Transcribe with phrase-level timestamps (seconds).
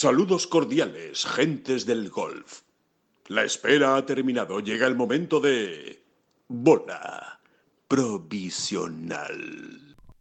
[0.00, 2.60] Saludos cordiales, gentes del golf.
[3.26, 4.60] La espera ha terminado.
[4.60, 6.04] Llega el momento de...
[6.46, 7.40] Bola
[7.88, 9.26] provisional.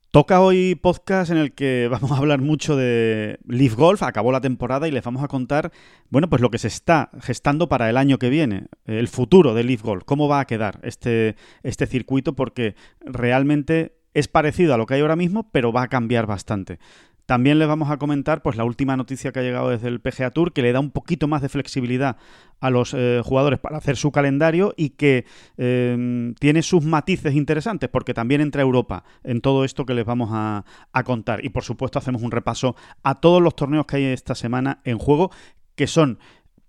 [0.09, 4.41] Toca hoy podcast en el que vamos a hablar mucho de Leaf Golf, acabó la
[4.41, 5.71] temporada y les vamos a contar,
[6.09, 9.63] bueno, pues lo que se está gestando para el año que viene, el futuro de
[9.63, 14.87] Leaf Golf, cómo va a quedar este, este circuito, porque realmente es parecido a lo
[14.87, 16.79] que hay ahora mismo, pero va a cambiar bastante.
[17.27, 20.31] También les vamos a comentar pues la última noticia que ha llegado desde el PGA
[20.31, 22.15] Tour, que le da un poquito más de flexibilidad
[22.61, 25.25] a los eh, jugadores para hacer su calendario y que
[25.57, 30.29] em, tiene sus matices interesantes, porque también entra Europa en todo esto que les vamos
[30.31, 30.63] a,
[30.93, 31.43] a contar.
[31.43, 34.97] Y por supuesto hacemos un repaso a todos los torneos que hay esta semana en
[34.97, 35.29] juego,
[35.75, 36.19] que son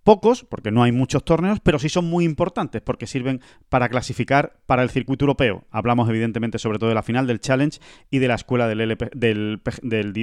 [0.08, 4.58] Pocos, porque no hay muchos torneos, pero sí son muy importantes porque sirven para clasificar
[4.64, 5.64] para el circuito europeo.
[5.70, 7.78] Hablamos evidentemente sobre todo de la final del Challenge
[8.10, 9.60] y de la escuela del, LP, del,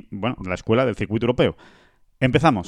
[0.09, 1.55] bueno, la escuela del circuito europeo.
[2.19, 2.67] Empezamos.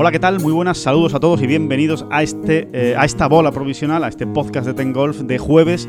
[0.00, 0.38] Hola, ¿qué tal?
[0.38, 4.08] Muy buenas, saludos a todos y bienvenidos a, este, eh, a esta bola provisional, a
[4.08, 5.88] este podcast de Ten Golf de jueves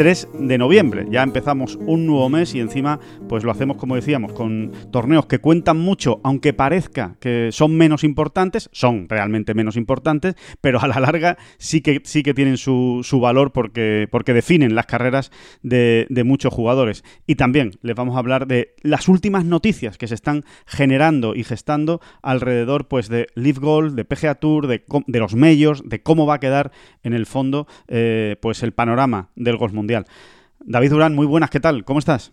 [0.00, 1.04] 3 de noviembre.
[1.10, 2.98] Ya empezamos un nuevo mes y encima
[3.28, 8.02] pues lo hacemos como decíamos con torneos que cuentan mucho, aunque parezca que son menos
[8.02, 13.00] importantes, son realmente menos importantes, pero a la larga sí que, sí que tienen su,
[13.02, 17.04] su valor porque, porque definen las carreras de, de muchos jugadores.
[17.26, 21.44] Y también les vamos a hablar de las últimas noticias que se están generando y
[21.44, 26.24] gestando alrededor pues de Leaf Golf, de PGA Tour, de, de los medios, de cómo
[26.24, 26.72] va a quedar
[27.02, 29.89] en el fondo eh, pues el panorama del golf mundial.
[30.60, 31.84] David Durán, muy buenas, ¿qué tal?
[31.84, 32.32] ¿Cómo estás?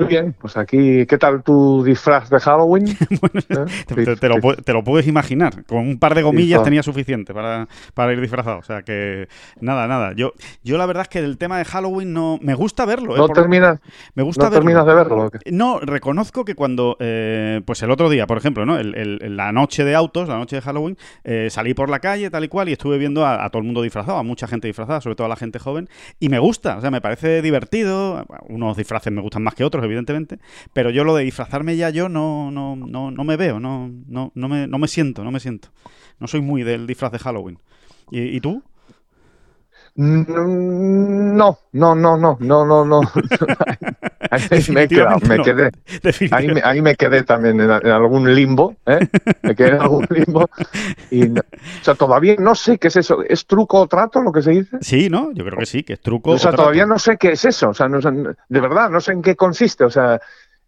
[0.00, 2.86] Muy bien, pues aquí, ¿qué tal tu disfraz de Halloween?
[3.20, 4.16] bueno, ¿Eh?
[4.16, 5.62] te, lo, te, lo, puedes imaginar.
[5.66, 8.56] Con un par de gomillas tenía suficiente para, para, ir disfrazado.
[8.56, 9.28] O sea que,
[9.60, 10.14] nada, nada.
[10.14, 10.32] Yo,
[10.64, 12.38] yo la verdad es que del tema de Halloween no.
[12.40, 13.14] Me gusta verlo.
[13.14, 13.30] ¿No, ¿eh?
[13.34, 13.78] terminas,
[14.14, 15.30] me gusta ¿no terminas de verlo?
[15.50, 16.96] No, reconozco que cuando.
[16.98, 18.78] Eh, pues el otro día, por ejemplo, ¿no?
[18.78, 22.30] El, el, la noche de autos, la noche de Halloween, eh, salí por la calle,
[22.30, 24.66] tal y cual, y estuve viendo a, a, todo el mundo disfrazado, a mucha gente
[24.66, 25.90] disfrazada, sobre todo a la gente joven.
[26.18, 28.24] Y me gusta, o sea, me parece divertido.
[28.48, 30.38] Unos disfraces me gustan más que otros, evidentemente,
[30.72, 34.32] pero yo lo de disfrazarme ya yo no, no, no, no me veo, no, no,
[34.34, 35.68] no, me, no me siento, no me siento.
[36.18, 37.58] No soy muy del disfraz de Halloween.
[38.10, 38.62] ¿Y, y tú?
[39.96, 43.00] No, no, no, no, no, no, no.
[44.30, 45.44] ahí me, he quedado, me no.
[45.44, 45.70] quedé.
[46.30, 49.06] Ahí me, ahí me, quedé también en, en algún limbo, ¿eh?
[49.42, 50.48] Me quedé en algún limbo.
[51.10, 51.42] Y, o
[51.82, 53.22] sea, todavía no sé qué es eso.
[53.22, 54.78] ¿Es truco o trato lo que se dice?
[54.80, 55.32] Sí, ¿no?
[55.32, 57.44] Yo creo que sí, que es truco o sea, o todavía no sé qué es
[57.44, 57.70] eso.
[57.70, 59.84] O sea, no, de verdad, no sé en qué consiste.
[59.84, 60.20] O sea,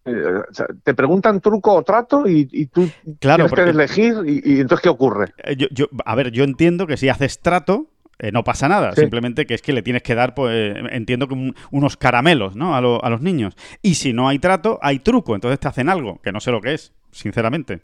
[0.05, 4.15] eh, o sea, te preguntan truco o trato y, y tú claro, tienes que elegir
[4.25, 5.33] y, y, entonces ¿qué ocurre?
[5.57, 7.87] Yo, yo, a ver, yo entiendo que si haces trato,
[8.23, 9.01] eh, no pasa nada, sí.
[9.01, 12.73] simplemente que es que le tienes que dar, pues, entiendo que un, unos caramelos, ¿no?
[12.73, 13.53] A, lo, a, los niños.
[13.81, 16.61] Y si no hay trato, hay truco, entonces te hacen algo, que no sé lo
[16.61, 17.81] que es, sinceramente.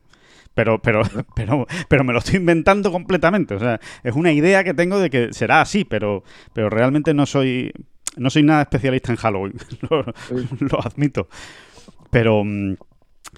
[0.54, 1.02] Pero, pero,
[1.36, 3.54] pero, pero me lo estoy inventando completamente.
[3.56, 6.24] O sea, es una idea que tengo de que será así, pero,
[6.54, 7.74] pero realmente no soy,
[8.16, 9.56] no soy nada especialista en Halloween,
[9.90, 10.06] lo,
[10.60, 11.28] lo admito.
[12.12, 12.46] Pero...
[12.46, 12.78] mm,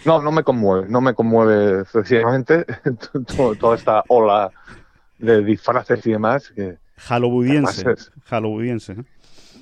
[0.05, 2.63] No, no me conmueve, no me conmueve excesivamente
[3.59, 4.51] toda esta ola
[5.17, 6.51] de disfraces y demás.
[6.55, 6.77] Que,
[7.09, 7.91] Halloweeniense.
[7.91, 8.11] Es...
[8.29, 8.93] Halloweeniense.
[8.93, 9.03] ¿eh?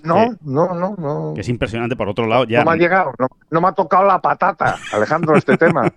[0.04, 1.34] No, no, no, no.
[1.34, 2.46] Que es impresionante, por otro lado.
[2.46, 2.60] Ya...
[2.60, 5.82] No me ha llegado, no, no me ha tocado la patata, Alejandro, este tema.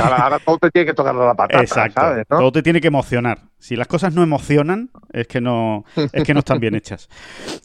[0.00, 1.60] ahora, ahora, todo te tiene que tocar la patata.
[1.60, 2.00] Exacto.
[2.00, 2.38] ¿sabes, no?
[2.38, 3.38] Todo te tiene que emocionar.
[3.58, 7.08] Si las cosas no emocionan, es que no, es que no están bien hechas.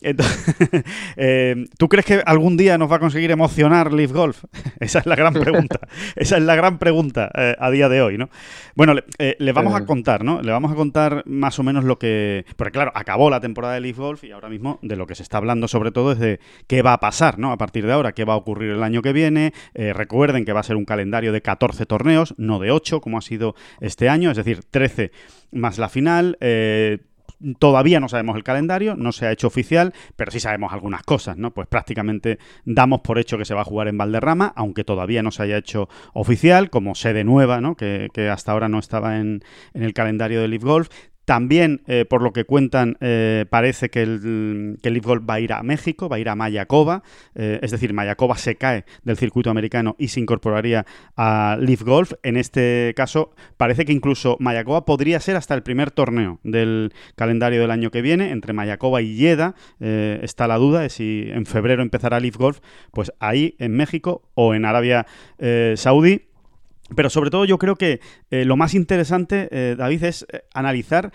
[0.02, 0.56] Entonces,
[1.18, 4.44] eh, ¿Tú crees que algún día nos va a conseguir emocionar Leaf Golf?
[4.80, 5.80] Esa es la gran pregunta.
[6.16, 8.30] Esa es la gran pregunta eh, a día de hoy, ¿no?
[8.76, 10.42] Bueno, le, eh, le vamos a contar, ¿no?
[10.42, 12.46] Le vamos a contar más o menos lo que.
[12.56, 15.24] Porque, claro, acabó la temporada de Leaf Golf y ahora mismo de lo que se
[15.24, 17.52] está hablando, sobre todo, es de qué va a pasar, ¿no?
[17.52, 19.54] A partir de ahora, qué va a ocurrir el año que viene.
[19.74, 23.18] Eh, recuerden que va a ser un calendario de 14 torneos, no de 8, como
[23.18, 25.12] ha sido este año, es decir, 13
[25.52, 26.38] más la final.
[26.42, 27.00] Eh,
[27.60, 31.38] todavía no sabemos el calendario, no se ha hecho oficial, pero sí sabemos algunas cosas,
[31.38, 31.52] ¿no?
[31.52, 35.32] Pues prácticamente damos por hecho que se va a jugar en Valderrama, aunque todavía no
[35.32, 37.76] se haya hecho oficial, como sede nueva, ¿no?
[37.76, 39.44] Que, que hasta ahora no estaba en,
[39.74, 40.90] en el calendario de Leaf Golf.
[41.26, 45.54] También, eh, por lo que cuentan, eh, parece que el, que Golf va a ir
[45.54, 47.02] a México, va a ir a Mayacoba,
[47.34, 50.86] eh, es decir, Mayacoba se cae del circuito americano y se incorporaría
[51.18, 52.14] a Leaf Golf.
[52.22, 57.60] En este caso, parece que incluso Mayacoba podría ser hasta el primer torneo del calendario
[57.60, 59.56] del año que viene, entre Mayacoba y Yeda.
[59.80, 62.60] está la duda de si en febrero empezará Leaf Golf,
[62.92, 65.08] pues ahí en México o en Arabia
[65.76, 66.22] Saudí.
[66.94, 68.00] Pero sobre todo yo creo que
[68.30, 71.12] eh, lo más interesante, eh, David, es eh, analizar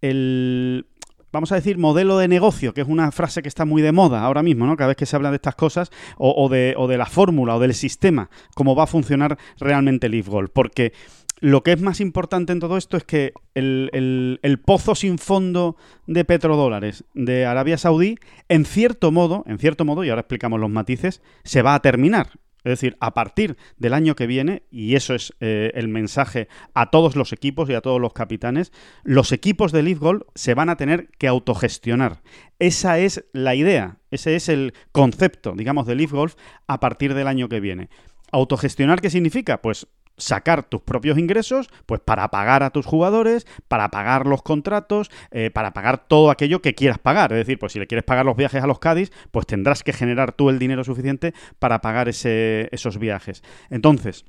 [0.00, 0.86] el,
[1.32, 4.22] vamos a decir, modelo de negocio, que es una frase que está muy de moda
[4.22, 4.76] ahora mismo, ¿no?
[4.76, 8.30] Cada vez que se habla de estas cosas, o, de, la fórmula o del sistema,
[8.54, 10.50] cómo va a funcionar realmente el Gold.
[10.52, 10.92] Porque
[11.40, 15.76] lo que es más importante en todo esto es que el, el, pozo sin fondo
[16.06, 18.16] de petrodólares de Arabia Saudí,
[18.48, 22.30] en cierto modo, en cierto modo, y ahora explicamos los matices, se va a terminar.
[22.64, 26.90] Es decir, a partir del año que viene, y eso es eh, el mensaje a
[26.90, 28.72] todos los equipos y a todos los capitanes,
[29.02, 32.22] los equipos de Leaf Gold se van a tener que autogestionar.
[32.58, 36.34] Esa es la idea, ese es el concepto, digamos, de Leaf Golf
[36.66, 37.88] a partir del año que viene.
[38.32, 39.60] ¿Autogestionar qué significa?
[39.60, 39.88] Pues
[40.20, 45.50] sacar tus propios ingresos, pues para pagar a tus jugadores, para pagar los contratos, eh,
[45.50, 47.32] para pagar todo aquello que quieras pagar.
[47.32, 49.92] Es decir, pues si le quieres pagar los viajes a los Cádiz, pues tendrás que
[49.92, 53.42] generar tú el dinero suficiente para pagar ese, esos viajes.
[53.70, 54.24] Entonces,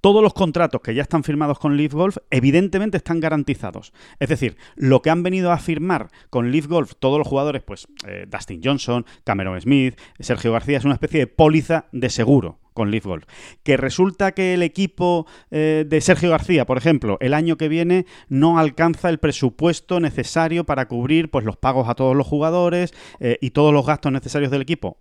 [0.00, 3.92] todos los contratos que ya están firmados con Leaf Golf evidentemente están garantizados.
[4.18, 7.88] Es decir, lo que han venido a firmar con Leaf Golf todos los jugadores, pues
[8.06, 12.90] eh, Dustin Johnson, Cameron Smith, Sergio García, es una especie de póliza de seguro con
[12.90, 13.24] Leaf Golf.
[13.62, 18.06] Que resulta que el equipo eh, de Sergio García, por ejemplo, el año que viene
[18.28, 23.36] no alcanza el presupuesto necesario para cubrir pues, los pagos a todos los jugadores eh,
[23.42, 24.98] y todos los gastos necesarios del equipo.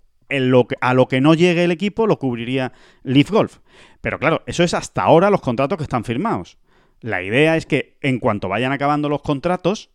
[0.82, 3.60] a lo que no llegue el equipo lo cubriría Leaf Golf.
[4.02, 6.58] Pero claro, eso es hasta ahora los contratos que están firmados.
[7.00, 9.92] La idea es que en cuanto vayan acabando los contratos,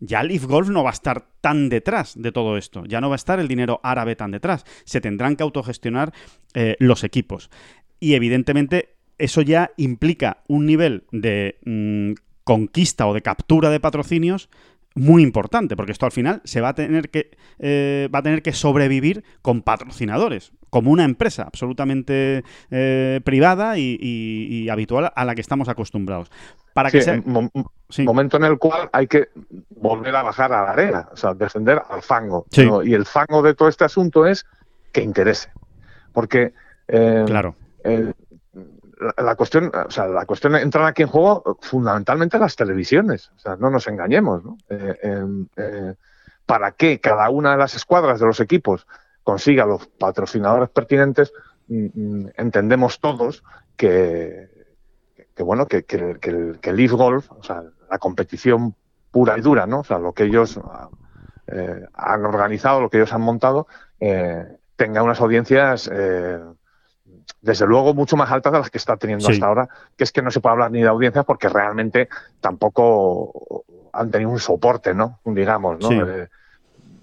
[0.00, 3.14] ya Leaf Golf no va a estar tan detrás de todo esto, ya no va
[3.14, 6.12] a estar el dinero árabe tan detrás, se tendrán que autogestionar
[6.54, 7.50] eh, los equipos.
[8.00, 12.12] Y evidentemente eso ya implica un nivel de mm,
[12.44, 14.48] conquista o de captura de patrocinios
[14.94, 18.42] muy importante, porque esto al final se va a tener que, eh, va a tener
[18.42, 25.40] que sobrevivir con patrocinadores, como una empresa absolutamente eh, privada y, habitual a la que
[25.40, 26.30] estamos acostumbrados.
[26.78, 27.22] Para que sea...
[28.04, 29.30] Momento en el cual hay que
[29.70, 32.46] volver a bajar a la arena, o sea, descender al fango.
[32.84, 34.44] Y el fango de todo este asunto es
[34.92, 35.50] que interese.
[36.12, 36.52] Porque
[36.86, 37.54] eh, claro
[39.16, 43.30] la, cuestión, o sea, la cuestión entran aquí en juego fundamentalmente las televisiones.
[43.36, 44.58] O sea, no nos engañemos, ¿no?
[44.68, 45.94] Eh, em, eh,
[46.46, 48.86] para que cada una de las escuadras de los equipos
[49.22, 51.32] consiga los patrocinadores pertinentes,
[51.68, 53.44] mm, mm, entendemos todos
[53.76, 54.57] que,
[55.38, 58.74] que bueno, que, que, que, el, que Leaf Golf, o sea, la competición
[59.12, 59.78] pura y dura, ¿no?
[59.78, 60.58] O sea, lo que ellos
[61.46, 63.68] eh, han organizado, lo que ellos han montado,
[64.76, 65.88] tenga unas audiencias
[67.40, 70.22] desde luego mucho más altas de las que está teniendo hasta ahora, que es que
[70.22, 72.08] no se puede hablar ni de audiencia porque realmente
[72.40, 75.20] tampoco han tenido un soporte, ¿no?
[75.24, 75.92] Digamos, ¿no?
[75.92, 76.28] Eh,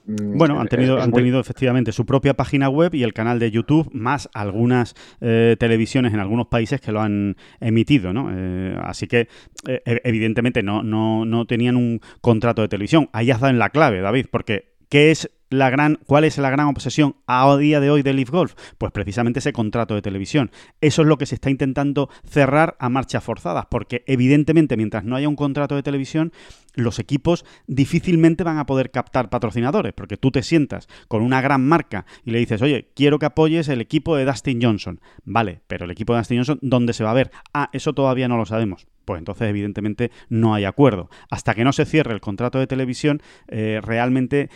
[0.08, 3.90] bueno, han tenido, han tenido efectivamente su propia página web y el canal de YouTube,
[3.92, 8.30] más algunas eh, televisiones en algunos países que lo han emitido, ¿no?
[8.32, 9.28] Eh, así que,
[9.68, 13.10] e-, evidentemente, no, no, no tenían un contrato de televisión.
[13.14, 16.50] Ahí has dado en la clave, David, porque ¿qué es la gran, ¿cuál es la
[16.50, 18.56] gran obsesión a día de hoy de Leaf Golf?
[18.78, 20.52] Pues precisamente ese contrato de televisión.
[20.82, 25.16] Eso es lo que se está intentando cerrar a marchas forzadas, porque evidentemente mientras no
[25.16, 26.34] haya un contrato de televisión,
[26.74, 31.66] los equipos difícilmente van a poder captar patrocinadores, porque tú te sientas con una gran
[31.66, 35.00] marca y le dices, oye, quiero que apoyes el equipo de Dustin Johnson.
[35.24, 37.32] Vale, pero el equipo de Dustin Johnson, ¿dónde se va a ver?
[37.54, 41.10] Ah, eso todavía no lo sabemos pues entonces evidentemente no hay acuerdo.
[41.30, 44.50] Hasta que no se cierre el contrato de televisión, eh, realmente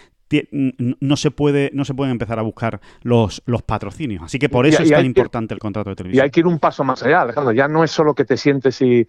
[0.51, 4.23] no se puede no se pueden empezar a buscar los, los patrocinios.
[4.23, 6.21] Así que por eso es tan importante el contrato de televisión.
[6.21, 7.51] Y hay que ir un paso más allá, Alejandro.
[7.51, 9.07] Ya no es solo que te sientes y,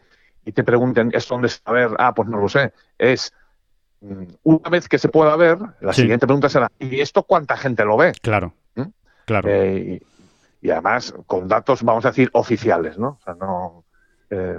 [0.52, 1.90] te pregunten, ¿es donde saber?
[1.98, 2.72] Ah, pues no lo sé.
[2.98, 3.32] Es
[4.00, 7.84] mm, una vez que se pueda ver, la siguiente pregunta será, ¿y esto cuánta gente
[7.84, 8.12] lo ve?
[8.20, 8.54] Claro.
[8.74, 8.82] ¿Mm?
[9.26, 9.48] Claro.
[9.48, 10.00] Eh,
[10.62, 13.18] y, además con datos, vamos a decir, oficiales, ¿no?
[13.20, 13.84] O sea, no.
[14.30, 14.58] Eh,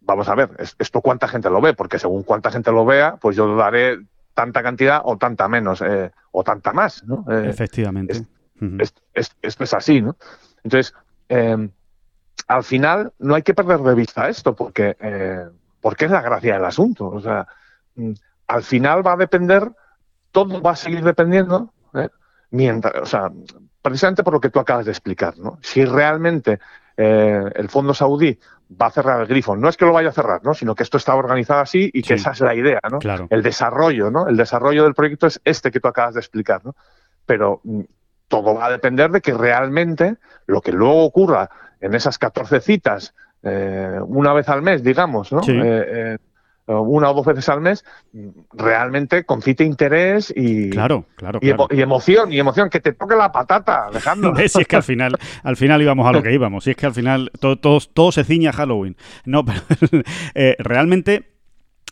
[0.00, 3.36] vamos a ver, esto cuánta gente lo ve, porque según cuánta gente lo vea, pues
[3.36, 3.98] yo daré
[4.38, 7.24] tanta cantidad o tanta menos eh, o tanta más, ¿no?
[7.28, 8.24] Eh, Efectivamente.
[9.12, 10.16] esto es así, ¿no?
[10.62, 10.94] Entonces,
[11.28, 11.68] em,
[12.46, 15.44] al final no hay que perder de vista esto porque, eh,
[15.80, 17.08] porque es la gracia del asunto.
[17.08, 17.48] O sea,
[17.96, 18.12] mm,
[18.46, 19.72] al final va a depender,
[20.30, 21.72] todo va a seguir dependiendo,
[22.52, 23.32] mientras, o sea,
[23.82, 25.58] precisamente por lo que tú acabas de explicar, ¿no?
[25.62, 26.60] Si realmente
[26.98, 28.38] el fondo saudí
[28.70, 29.56] va a cerrar el grifo.
[29.56, 30.54] No es que lo vaya a cerrar, ¿no?
[30.54, 32.98] Sino que esto está organizado así y que esa es la idea, ¿no?
[33.30, 34.26] El desarrollo, ¿no?
[34.28, 36.74] El desarrollo del proyecto es este que tú acabas de explicar, ¿no?
[37.24, 37.82] Pero mm,
[38.28, 41.48] todo va a depender de que realmente lo que luego ocurra
[41.80, 45.40] en esas 14 citas, eh, una vez al mes, digamos, ¿no?
[45.40, 46.18] Eh, eh,
[46.68, 47.84] una o dos veces al mes,
[48.52, 53.86] realmente concite interés y, claro, claro, y, emoción, y emoción, que te toque la patata,
[53.86, 54.34] Alejandro.
[54.48, 56.86] si es que al final, al final íbamos a lo que íbamos, si es que
[56.86, 58.96] al final todo, todo, todo se ciña a Halloween.
[59.24, 59.44] No,
[59.74, 60.04] pero
[60.58, 61.38] realmente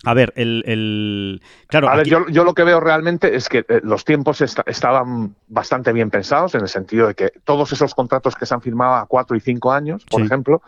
[0.06, 1.42] a ver, el.
[1.66, 1.88] Claro.
[1.88, 6.10] A ver, yo, lo que veo realmente es que eh, los tiempos estaban bastante bien
[6.10, 9.36] pensados, en el sentido de que todos esos contratos que se han firmado a cuatro
[9.36, 10.62] y cinco años, por ejemplo,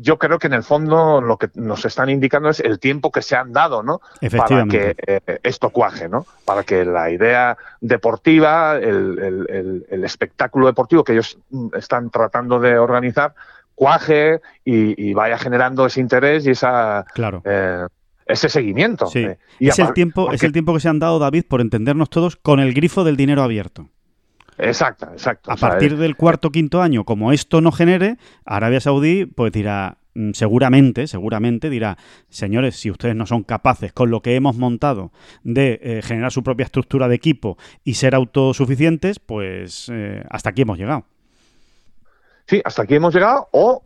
[0.00, 3.22] yo creo que en el fondo lo que nos están indicando es el tiempo que
[3.22, 4.00] se han dado, ¿no?
[4.36, 6.26] Para que eh, esto cuaje, ¿no?
[6.44, 13.34] Para que la idea deportiva, el, espectáculo deportivo que ellos mm, están tratando de organizar,
[13.74, 17.04] cuaje y, vaya generando ese interés y esa.
[17.14, 17.42] Claro.
[17.44, 17.86] Eh,
[18.26, 19.06] ese seguimiento.
[19.06, 19.20] Sí.
[19.20, 22.08] Eh, y es, el tiempo, es el tiempo que se han dado, David, por entendernos
[22.10, 23.88] todos, con el grifo del dinero abierto.
[24.62, 25.50] Exacto, exacto.
[25.50, 29.98] A partir del cuarto o quinto año, como esto no genere, Arabia Saudí pues dirá,
[30.14, 31.96] mm, seguramente, seguramente dirá,
[32.28, 35.12] señores, si ustedes no son capaces con lo que hemos montado
[35.42, 40.62] de eh, generar su propia estructura de equipo y ser autosuficientes, pues eh, hasta aquí
[40.62, 41.04] hemos llegado.
[42.46, 43.82] Sí, hasta aquí hemos llegado o,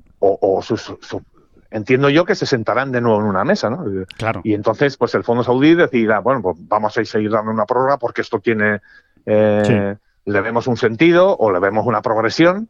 [1.70, 3.84] entiendo yo que se sentarán de nuevo en una mesa, ¿no?
[4.16, 4.40] Claro.
[4.42, 7.98] Y entonces, pues el Fondo Saudí decidirá, bueno, pues vamos a seguir dando una prórroga
[7.98, 8.80] porque esto tiene,
[9.26, 12.68] eh, le vemos un sentido o le vemos una progresión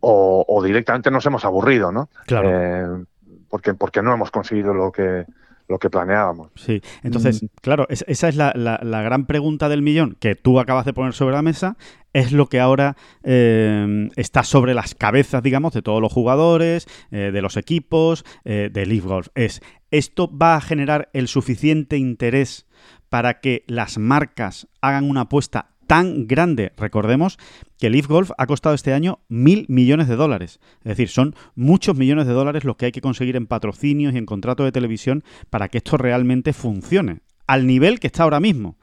[0.00, 2.08] o, directamente nos hemos aburrido, ¿no?
[2.26, 2.50] Claro.
[2.52, 3.04] Eh,
[3.48, 5.24] porque, porque no hemos conseguido lo que,
[5.68, 6.50] lo que planeábamos.
[6.56, 7.46] Sí, entonces, mm.
[7.60, 8.52] claro, esa es la,
[8.82, 11.76] gran pregunta del millón que tú acabas de poner sobre la mesa,
[12.12, 17.30] es lo que ahora eh, está sobre las cabezas, digamos, de todos los jugadores, eh,
[17.32, 19.28] de los equipos, eh, de Leaf Golf.
[19.34, 22.66] Es, ¿esto va a generar el suficiente interés
[23.10, 26.72] para que las marcas hagan una apuesta tan grande.
[26.76, 27.38] Recordemos
[27.78, 30.60] que Leaf Golf ha costado este año mil millones de dólares.
[30.80, 34.18] Es decir, son muchos millones de dólares los que hay que conseguir en patrocinios y
[34.18, 37.20] en contratos de televisión para que esto realmente funcione.
[37.46, 38.76] Al nivel que está ahora mismo.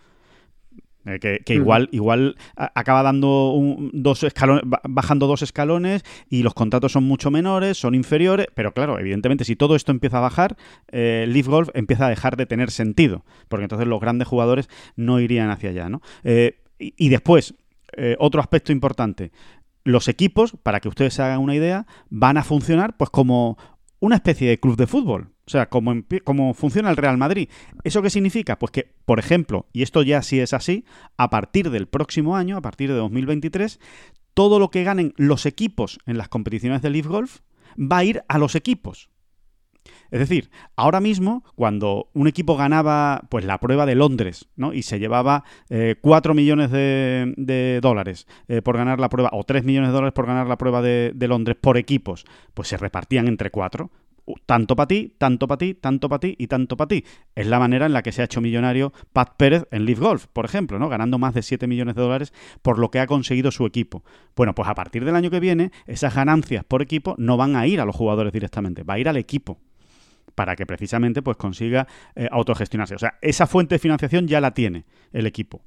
[1.05, 3.55] Eh, que, igual, igual acaba dando
[3.93, 8.97] dos escalones, bajando dos escalones y los contratos son mucho menores, son inferiores, pero claro,
[8.97, 10.57] evidentemente si todo esto empieza a bajar,
[10.91, 15.19] eh, Leaf Golf empieza a dejar de tener sentido, porque entonces los grandes jugadores no
[15.19, 16.01] irían hacia allá, ¿no?
[16.23, 17.55] Eh, y, después,
[17.97, 19.31] eh, otro aspecto importante,
[19.83, 23.57] los equipos, para que ustedes se hagan una idea, van a funcionar pues como
[23.99, 25.29] una especie de club de fútbol.
[25.47, 27.49] O sea, como, como, funciona el Real Madrid.
[27.83, 28.57] ¿Eso qué significa?
[28.57, 30.85] Pues que, por ejemplo, y esto ya sí es así,
[31.17, 33.79] a partir del próximo año, a partir de 2023,
[34.33, 37.39] todo lo que ganen los equipos en las competiciones de Leaf Golf
[37.79, 39.09] va a ir a los equipos.
[40.11, 44.73] Es decir, ahora mismo, cuando un equipo ganaba pues la prueba de Londres, ¿no?
[44.73, 49.63] Y se llevaba eh, 4 millones de, dólares eh, por ganar la prueba, o 3
[49.63, 52.23] millones de dólares por ganar la prueba de, Londres por equipos,
[52.53, 53.89] pues se repartían entre cuatro
[54.45, 57.03] tanto para ti, tanto para ti, tanto para ti y tanto para ti.
[57.35, 60.27] Es la manera en la que se ha hecho millonario Pat Pérez en Leaf Golf,
[60.27, 60.89] por ejemplo, ¿no?
[60.89, 64.03] Ganando más de 7 millones de dólares por lo que ha conseguido su equipo.
[64.35, 67.67] Bueno, pues a partir del año que viene, esas ganancias por equipo no van a
[67.67, 69.59] ir a los jugadores directamente, va a ir al equipo
[70.35, 72.95] para que precisamente pues consiga eh, autogestionarse.
[72.95, 75.63] O sea, esa fuente de financiación ya la tiene el equipo.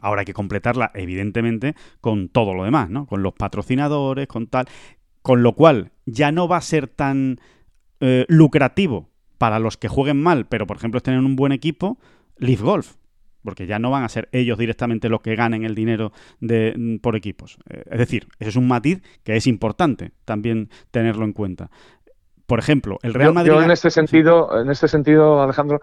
[0.00, 3.06] Ahora hay que completarla, evidentemente, con todo lo demás, ¿no?
[3.06, 4.66] Con los patrocinadores, con tal.
[5.22, 7.40] Con lo cual, ya no va a ser tan
[8.00, 11.98] eh, lucrativo para los que jueguen mal, pero por ejemplo estén en un buen equipo,
[12.38, 12.94] Leaf Golf.
[13.42, 16.96] Porque ya no van a ser ellos directamente los que ganen el dinero de, mm,
[16.96, 17.58] por equipos.
[17.70, 21.70] Eh, es decir, ese es un matiz que es importante también tenerlo en cuenta
[22.46, 23.52] por ejemplo, el Real Madrid.
[23.52, 25.80] Yo, en este sentido, en este sentido, Alejandro,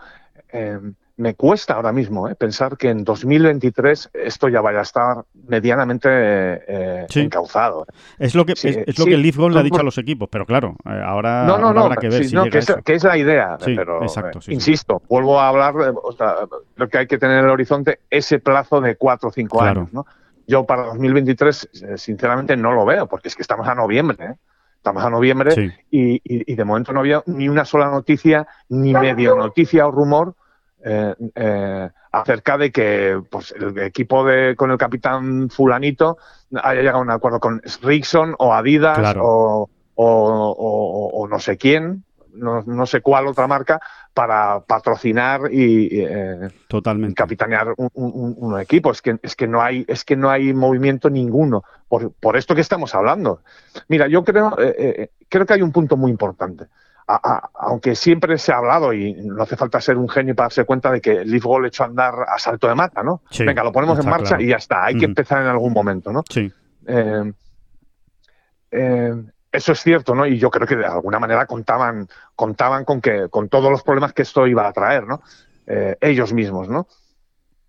[0.52, 0.80] eh,
[1.16, 6.10] me cuesta ahora mismo eh, pensar que en 2023 esto ya vaya a estar medianamente
[6.10, 7.86] eh, encauzado.
[8.18, 10.30] Es lo que es, lo que el Leaf Gold le ha dicho a los equipos,
[10.32, 13.18] pero claro, ahora, no, no, no, habrá que ver si que, es, que, es, la
[13.18, 14.00] idea, pero
[14.48, 16.36] insisto, vuelvo a hablar, o sea,
[16.76, 19.94] lo que hay que tener en el horizonte ese plazo de cuatro o cinco años,
[19.94, 20.06] ¿no?
[20.48, 24.18] Yo para 2023, sinceramente, no lo veo, porque es que estamos a noviembre.
[24.26, 24.34] ¿eh?
[24.84, 29.88] Estamos a noviembre y, de momento no había ni una sola noticia, ni medio noticia
[29.88, 30.36] o rumor
[30.84, 36.18] eh, eh, acerca de que pues, el equipo de, con el capitán fulanito
[36.62, 42.04] haya llegado a un acuerdo con Rickson o Adidas o, no sé quién.
[42.34, 43.80] No, sé cuál otra marca
[44.14, 47.16] para patrocinar y eh, Totalmente.
[47.16, 48.92] capitanear un, equipo.
[48.92, 52.56] Es que, es que no hay, es que no hay movimiento ninguno por, por esto
[52.56, 53.42] que estamos hablando.
[53.88, 56.66] Mira, yo creo, eh, eh, creo que hay un punto muy importante.
[57.56, 60.92] aunque siempre se ha hablado y no hace falta ser un genio para darse cuenta
[60.92, 63.22] de que el Leaf Goal hecho andar a salto de mata, ¿no?
[63.40, 64.86] Venga, lo ponemos en marcha y ya está.
[64.86, 66.24] Hay que empezar en algún momento, ¿no?
[66.30, 66.52] Sí.
[69.54, 70.26] Eso es cierto, ¿no?
[70.26, 74.12] Y yo creo que de alguna manera contaban, contaban con que, con todos los problemas
[74.12, 75.22] que esto iba a traer, ¿no?
[75.68, 76.88] Eh, ellos mismos, ¿no?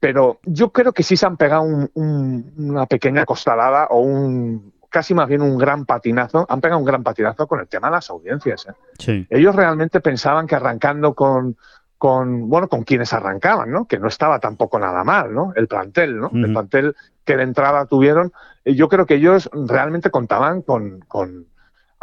[0.01, 1.63] Pero yo creo que sí se han pegado
[1.95, 7.03] una pequeña costalada o un casi más bien un gran patinazo, han pegado un gran
[7.03, 8.67] patinazo con el tema de las audiencias.
[8.69, 8.73] ¿eh?
[8.99, 9.27] Sí.
[9.29, 11.57] Ellos realmente pensaban que arrancando con,
[11.99, 13.87] con, bueno, con quienes arrancaban, ¿no?
[13.87, 15.53] Que no estaba tampoco nada mal, ¿no?
[15.57, 16.31] El plantel, ¿no?
[16.33, 18.33] El plantel que de entrada tuvieron,
[18.65, 21.47] yo creo que ellos realmente contaban con, con,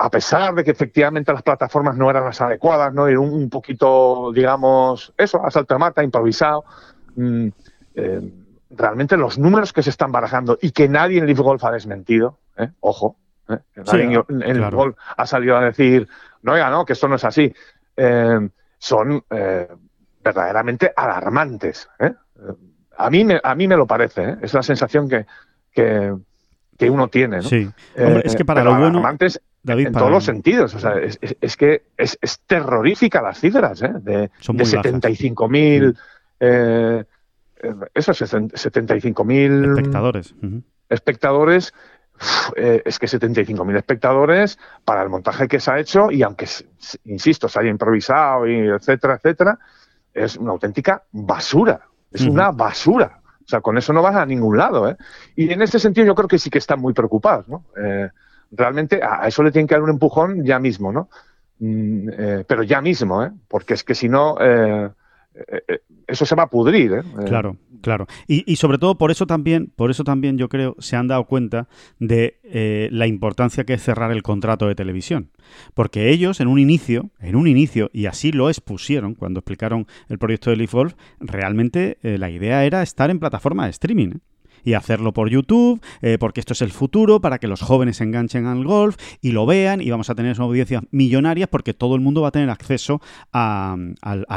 [0.04, 3.08] a pesar de que efectivamente las plataformas no eran las adecuadas, ¿no?
[3.08, 6.66] Era un, poquito, digamos, eso, asalto de mata, improvisado.
[7.16, 7.50] Mm,
[7.94, 8.34] eh,
[8.72, 12.40] realmente los números que se están barajando y que nadie en Leaf Golf ha desmentido,
[12.58, 12.70] ¿eh?
[12.80, 13.18] ojo,
[13.48, 13.60] ¿eh?
[13.76, 16.08] nadie en, el Golf ha salido a decir,
[16.42, 17.54] no, oiga, no, que esto no es así,
[18.80, 19.24] son
[20.24, 21.88] verdaderamente alarmantes.
[22.98, 25.28] A, mí me, a mí me lo parece, es la sensación que,
[25.72, 27.38] que, uno tiene.
[27.38, 27.44] ¿no?
[27.44, 29.00] Sí, Hombre, es que para lo bueno
[29.66, 30.74] en todos los sentidos.
[30.76, 33.94] O sea, es, que es, terrorífica las cifras, ¿eh?
[34.02, 35.98] De, de 75.000.
[36.40, 37.04] Eh,
[37.94, 40.36] eso, 75.000 espectadores.
[40.90, 41.74] Espectadores.
[42.56, 46.48] Eh, es que 75.000 espectadores para el montaje que se ha hecho y aunque,
[47.06, 49.58] insisto, se haya improvisado y etcétera, etcétera,
[50.14, 51.82] es una auténtica basura.
[52.12, 53.22] Es una basura.
[53.44, 54.90] O sea, con eso no vas a ningún lado.
[54.90, 54.98] ¿eh?
[55.36, 57.48] Y en ese sentido yo creo que sí que están muy preocupados.
[57.48, 57.66] ¿no?
[57.82, 58.10] Eh,
[58.52, 61.10] realmente a eso le tienen que dar un empujón ya mismo, ¿no?
[61.60, 63.32] Mm, eh, pero ya mismo, ¿eh?
[63.48, 64.90] Porque es que si no, eh,
[66.08, 67.04] eso se va a pudrir, ¿eh?
[67.26, 68.08] Claro, claro.
[68.28, 71.68] Y, sobre todo por eso también, por eso también yo creo se han dado cuenta
[72.00, 75.30] de la importancia que es cerrar el contrato de televisión,
[75.74, 80.20] porque ellos en un inicio, en un inicio y así lo expusieron cuando explicaron el
[80.20, 84.16] proyecto de Leaf Golf, realmente la idea era estar en plataforma de streaming
[84.64, 88.04] y hacerlo por YouTube, eh, porque esto es el futuro, para que los jóvenes se
[88.04, 92.02] enganchen al golf y lo vean y vamos a tener audiencias millonarias porque todo el
[92.02, 93.76] mundo va a tener acceso a,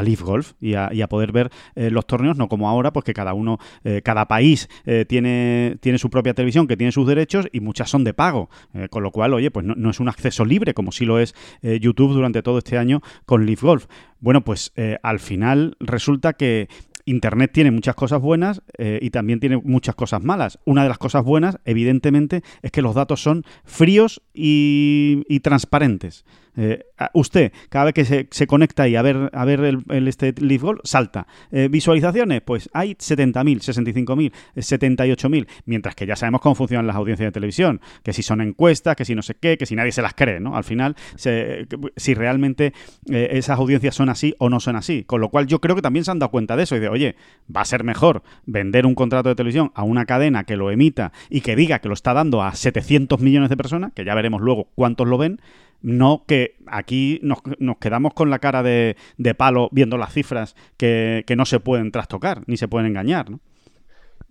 [0.02, 3.34] Leaf Golf y a, poder ver eh, los torneos, no como ahora, pues que cada
[3.34, 4.68] uno, eh, cada país
[5.08, 8.48] tiene, tiene su propia televisión, que tiene sus derechos y muchas son de pago,
[8.90, 11.34] con lo cual, oye, pues no, no, es un acceso libre como sí lo es
[11.62, 13.86] YouTube durante todo este año con Leaf Golf.
[14.20, 16.68] Bueno, pues al final resulta que
[17.04, 20.58] Internet tiene muchas cosas buenas eh, y también tiene muchas cosas malas.
[20.64, 26.24] Una de las cosas buenas, evidentemente, es que los datos son fríos y transparentes.
[26.56, 30.62] Eh, usted, cada vez que se, conecta y a ver, a ver el, este Leaf
[30.62, 31.26] Goal, salta.
[31.50, 37.28] Eh, visualizaciones, pues hay 70.000, 65.000, 78.000, mientras que ya sabemos cómo funcionan las audiencias
[37.28, 40.02] de televisión, que si son encuestas, que si no sé qué, que si nadie se
[40.02, 40.56] las cree, ¿no?
[40.56, 42.72] Al final, si realmente
[43.10, 45.04] eh, esas audiencias son así o no son así.
[45.04, 46.88] Con lo cual yo creo que también se han dado cuenta de eso y de,
[46.88, 47.16] oye,
[47.54, 51.12] va a ser mejor vender un contrato de televisión a una cadena que lo emita
[51.28, 54.40] y que diga que lo está dando a 700 millones de personas, que ya veremos
[54.40, 55.40] luego cuántos lo ven,
[55.84, 57.42] no que aquí nos,
[57.78, 58.96] quedamos con la cara de,
[59.36, 63.40] palo viendo las cifras que, no se pueden trastocar ni se pueden engañar, ¿no?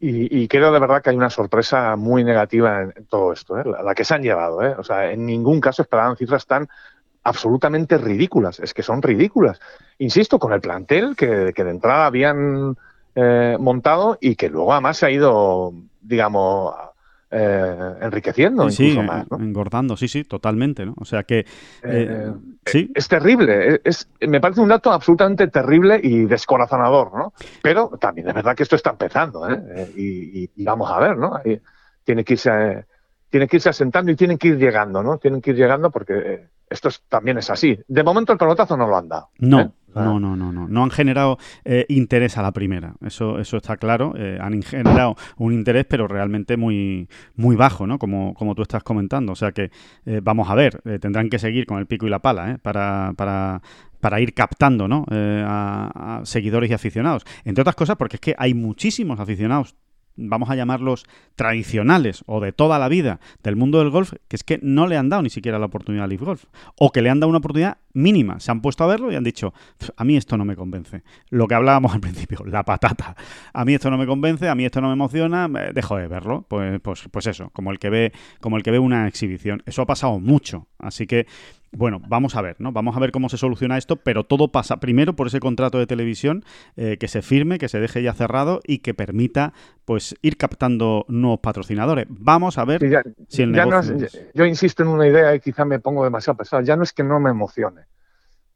[0.05, 3.63] Y, creo de verdad que hay una sorpresa muy negativa en, todo esto, ¿eh?
[3.63, 4.61] la, que se han llevado.
[4.61, 4.75] ¿eh?
[4.77, 6.67] O sea, en ningún caso esperaban cifras tan
[7.23, 8.59] absolutamente ridículas.
[8.59, 9.61] Es que son ridículas.
[9.99, 12.75] Insisto, con el plantel que, de entrada habían
[13.15, 16.75] eh, montado y que luego además se ha ido, digamos,
[17.35, 19.25] eh, enriqueciendo incluso más.
[19.31, 20.85] Engordando, sí, sí, totalmente.
[20.85, 20.93] ¿no?
[20.97, 21.39] O sea que.
[21.39, 21.45] Eh,
[21.83, 22.31] eh,
[22.65, 22.91] sí.
[22.93, 23.81] Es terrible.
[23.83, 27.33] Es, me parece un dato absolutamente terrible y descorazonador, ¿no?
[27.61, 29.91] Pero también es verdad que esto está empezando, ¿eh?
[29.95, 31.39] Y, vamos a ver, ¿no?
[32.03, 32.85] tiene que irse.
[33.29, 35.17] tiene que irse asentando y tienen que ir llegando, ¿no?
[35.17, 37.77] Tienen que ir llegando porque esto también es así.
[37.87, 39.29] De momento el pelotazo no lo han dado.
[39.37, 40.67] No, no, no, no, no.
[40.67, 42.95] No han generado eh, interés a la primera.
[43.05, 44.13] Eso, eso está claro.
[44.17, 47.99] Eh, han generado un interés, pero realmente muy, muy bajo, ¿no?
[47.99, 49.33] Como, como tú estás comentando.
[49.33, 49.69] O sea que
[50.05, 50.81] eh, vamos a ver.
[50.99, 53.61] tendrán que seguir con el pico y la pala, Para, para,
[53.99, 55.05] para ir captando ¿no?
[55.11, 57.23] a, seguidores y aficionados.
[57.45, 59.75] Entre otras cosas, porque es que hay muchísimos aficionados
[60.15, 64.43] vamos a llamarlos tradicionales o de toda la vida del mundo del golf, que es
[64.43, 66.45] que no le han dado ni siquiera la oportunidad a Leaf Golf.
[66.77, 68.39] O que le han dado una oportunidad mínima.
[68.39, 69.53] Se han puesto a verlo y han dicho,
[69.95, 71.03] a mí esto no me convence.
[71.29, 73.15] Lo que hablábamos al principio, la patata.
[73.53, 76.45] A mí esto no me convence, a mí esto no me emociona, dejo de verlo.
[76.47, 79.63] Pues, pues, pues eso, como el que ve, como el que ve una exhibición.
[79.65, 80.67] Eso ha pasado mucho.
[80.79, 81.27] Así que
[81.75, 82.71] bueno, vamos a ver, ¿no?
[82.71, 85.87] Vamos a ver cómo se soluciona esto, pero todo pasa primero por ese contrato de
[85.87, 89.53] televisión eh, que se firme, que se deje ya cerrado y que permita,
[89.85, 92.05] pues, ir captando nuevos patrocinadores.
[92.09, 93.97] Vamos a ver si el negocio...
[94.33, 96.61] yo insisto en una idea y quizá me pongo demasiado pesado.
[96.61, 97.81] Ya no es que no me emocione,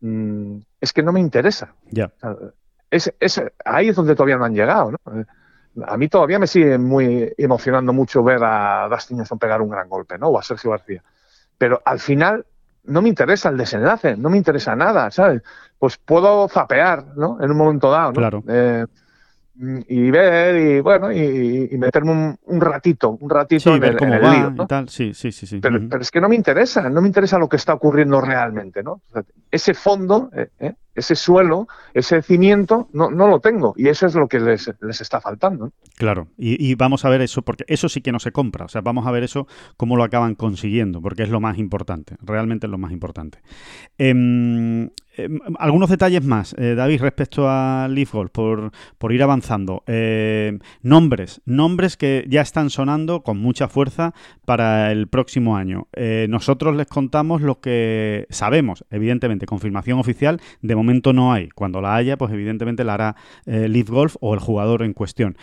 [0.01, 1.73] mm, es que no me interesa.
[1.89, 2.11] Ya.
[2.89, 3.11] es,
[3.65, 4.99] ahí es donde todavía no han llegado, ¿no?
[5.85, 9.87] A mí todavía me sigue muy emocionando mucho ver a Dustin Johnson pegar un gran
[9.87, 10.29] golpe, ¿no?
[10.29, 11.03] O a Sergio García.
[11.57, 12.45] Pero al final
[12.85, 15.43] no me interesa el desenlace, no me interesa nada, ¿sabes?
[15.77, 17.37] Pues puedo zapear, ¿no?
[17.41, 18.13] En un momento dado, ¿no?
[18.13, 18.43] Claro.
[18.47, 18.85] Eh,
[19.87, 24.89] y ver y bueno y, meterme un, ratito un ratito en, el, lío, tal.
[24.89, 25.59] Sí, sí, sí, sí.
[25.59, 28.83] Pero, pero, es que no me interesa no me interesa lo que está ocurriendo realmente
[28.83, 29.01] no
[29.51, 33.73] ese fondo eh, eh, ese suelo, ese cimiento, no, no, lo tengo.
[33.77, 34.67] Y eso es lo que les,
[34.99, 35.71] está faltando.
[35.95, 38.65] Claro, y, vamos a ver eso, porque eso sí que no se compra.
[38.65, 42.15] O sea, vamos a ver eso, cómo lo acaban consiguiendo, porque es lo más importante.
[42.21, 43.39] Realmente es lo más importante.
[43.99, 49.83] Em, em, algunos detalles más, eh, David, respecto a Leaf Golf, por, por ir avanzando.
[49.87, 54.13] Em, nombres, nombres que ya están sonando con mucha fuerza
[54.45, 55.87] para el próximo año.
[55.93, 61.49] Eh, nosotros les contamos lo que sabemos, evidentemente, confirmación oficial de momento no hay.
[61.49, 65.37] Cuando la haya, pues evidentemente la hará eh, Leaf Golf o el jugador en cuestión.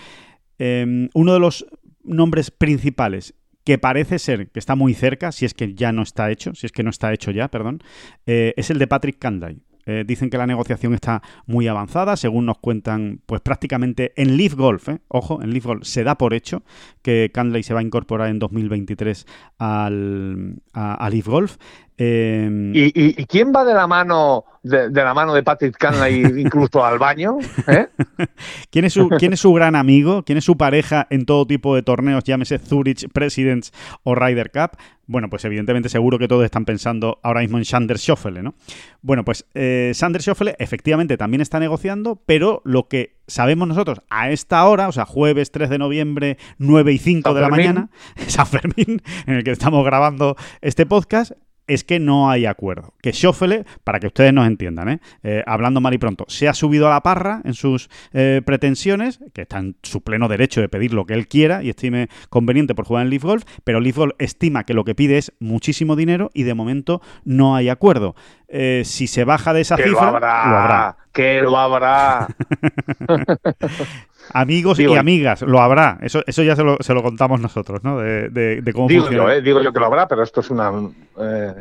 [0.59, 1.67] Em, uno de los
[2.05, 3.35] nombres principales
[3.65, 6.67] que parece ser que está muy cerca, si es que ya no está hecho, si
[6.67, 7.83] es que no está hecho ya, perdón,
[8.27, 9.61] eh, es el de Patrick Canday.
[9.87, 14.55] Eh, dicen que la negociación está muy avanzada, según nos cuentan, pues prácticamente en Leaf
[14.55, 16.63] Golf, ojo, en Leaf Golf se da por hecho
[17.03, 19.27] que Canley se va a incorporar en 2023
[19.59, 21.57] al, a, Leaf Golf.
[21.97, 26.99] Em, ¿Y, quién va de la mano de, la mano de Patrick Canley incluso al
[26.99, 27.39] baño?
[27.69, 27.87] ¿eh?
[28.71, 30.25] ¿Quién, es su, ¿Quién es su gran amigo?
[30.25, 34.77] ¿Quién es su pareja en todo tipo de torneos, llámese Zurich, Presidents o Ryder Cup?
[35.07, 38.55] Bueno, pues evidentemente seguro que todos están pensando ahora mismo en Sander Schoffele, ¿no?
[39.03, 44.31] Bueno, pues eh, Sander Schoffele efectivamente también está negociando, pero lo que sabemos nosotros a
[44.31, 47.91] esta hora, o sea, jueves 3 de noviembre, 9 y 5 de la mañana,
[48.29, 51.33] San Fermín, en el que estamos grabando este podcast,
[51.67, 52.95] es que no hay acuerdo.
[53.03, 55.01] Que Schoffele, para que ustedes nos entiendan, ¿eh?
[55.23, 59.21] Eh, hablando mal y pronto, se ha subido a la parra en sus eh, pretensiones,
[59.33, 62.75] que está en su pleno derecho de pedir lo que él quiera y estime conveniente
[62.75, 65.97] por jugar en Leaf Golf, pero Leaf Golf estima que lo que pide es muchísimo
[65.97, 68.15] dinero y de momento no hay acuerdo.
[68.49, 70.97] si se baja de esa cifra, lo habrá.
[71.13, 72.29] Que lo habrá.
[74.33, 75.99] Amigos y amigas, lo habrá.
[76.03, 77.99] Eso, eso ya se lo, se lo contamos nosotros, ¿no?
[77.99, 79.25] De, de, cómo digo funciona.
[79.25, 80.73] Yo, eh, digo yo que lo habrá, pero esto es una
[81.21, 81.55] eh,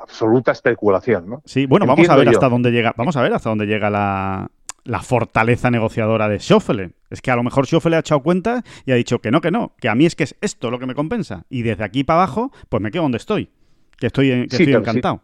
[0.00, 1.42] absoluta especulación, ¿no?
[1.44, 2.94] Sí, bueno, vamos a ver hasta dónde llega.
[2.96, 4.50] Vamos a ver hasta dónde llega la,
[4.84, 6.92] la fortaleza negociadora de Schoffele.
[7.10, 9.50] Es que a lo mejor Schoffele ha echado cuenta y ha dicho que no, que
[9.50, 11.44] no, que a mí es que es esto lo que me compensa.
[11.50, 13.50] Y desde aquí para abajo, pues me quedo donde estoy.
[13.98, 15.20] Que estoy, que estoy encantado.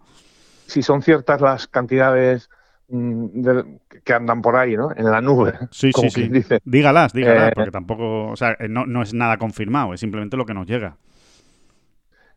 [0.67, 2.51] si son ciertas las cantidades
[2.89, 3.43] Mm,
[4.05, 4.91] que andan por ahí, ¿no?
[4.95, 5.55] En la nube.
[5.71, 6.29] Sí, sí, sí.
[6.29, 6.61] Dice.
[6.65, 10.55] Dígalas, dígalas, eh, porque tampoco, o sea, no, es nada confirmado, es simplemente lo que
[10.55, 10.97] nos llega.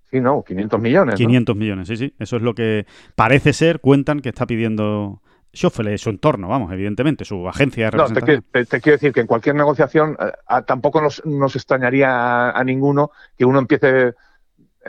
[0.10, 1.16] Sí, no, 500 millones.
[1.16, 2.14] 500 millones, sí, sí.
[2.18, 5.22] Eso es lo que parece ser, cuentan que está pidiendo
[5.54, 8.46] Schoffele, su entorno, vamos, evidentemente, su agencia de representación.
[8.54, 10.32] No, te, quiero decir que en cualquier negociación eh,
[10.66, 14.14] tampoco nos, extrañaría a, ninguno que uno empiece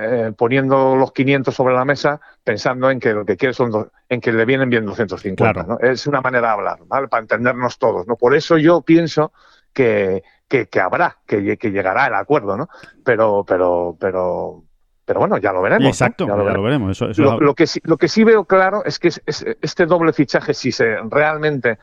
[0.01, 4.21] eh, poniendo los 500 sobre la mesa pensando en que lo que quiere son en
[4.21, 5.63] que le vienen bien 250.
[5.65, 5.79] ¿no?
[5.81, 7.09] Es una manera de hablar, ¿vale?
[7.09, 8.07] Para entendernos todos.
[8.07, 8.17] ¿no?
[8.17, 9.33] Por eso yo pienso
[9.73, 12.69] que, que, habrá, que, que, llegará el acuerdo, ¿no?
[13.05, 14.63] Pero, pero, pero,
[15.05, 15.89] pero bueno, ya lo veremos.
[15.89, 17.01] Exacto, ya lo, veremos.
[17.01, 20.71] Eso, lo, que sí, lo que sí veo claro es que este doble fichaje, si
[20.71, 21.79] se realmente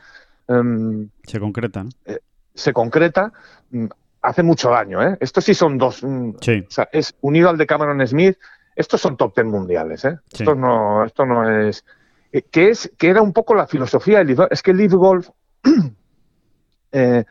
[0.48, 2.20] em, se concreta, eh,
[2.54, 3.32] se concreta,
[4.26, 5.02] hace mucho daño.
[5.02, 5.16] ¿eh?
[5.20, 6.02] Estos sí son dos.
[6.02, 6.64] Mm, sí.
[6.66, 8.36] O sea, es unido al de Cameron Smith.
[8.74, 10.04] Estos son top ten mundiales.
[10.04, 10.18] ¿eh?
[10.30, 11.84] Esto, no, esto no es.
[12.32, 15.30] Eh, que, es, que era un poco la filosofía del Es que el Leaf Golf,
[16.92, 17.24] eh,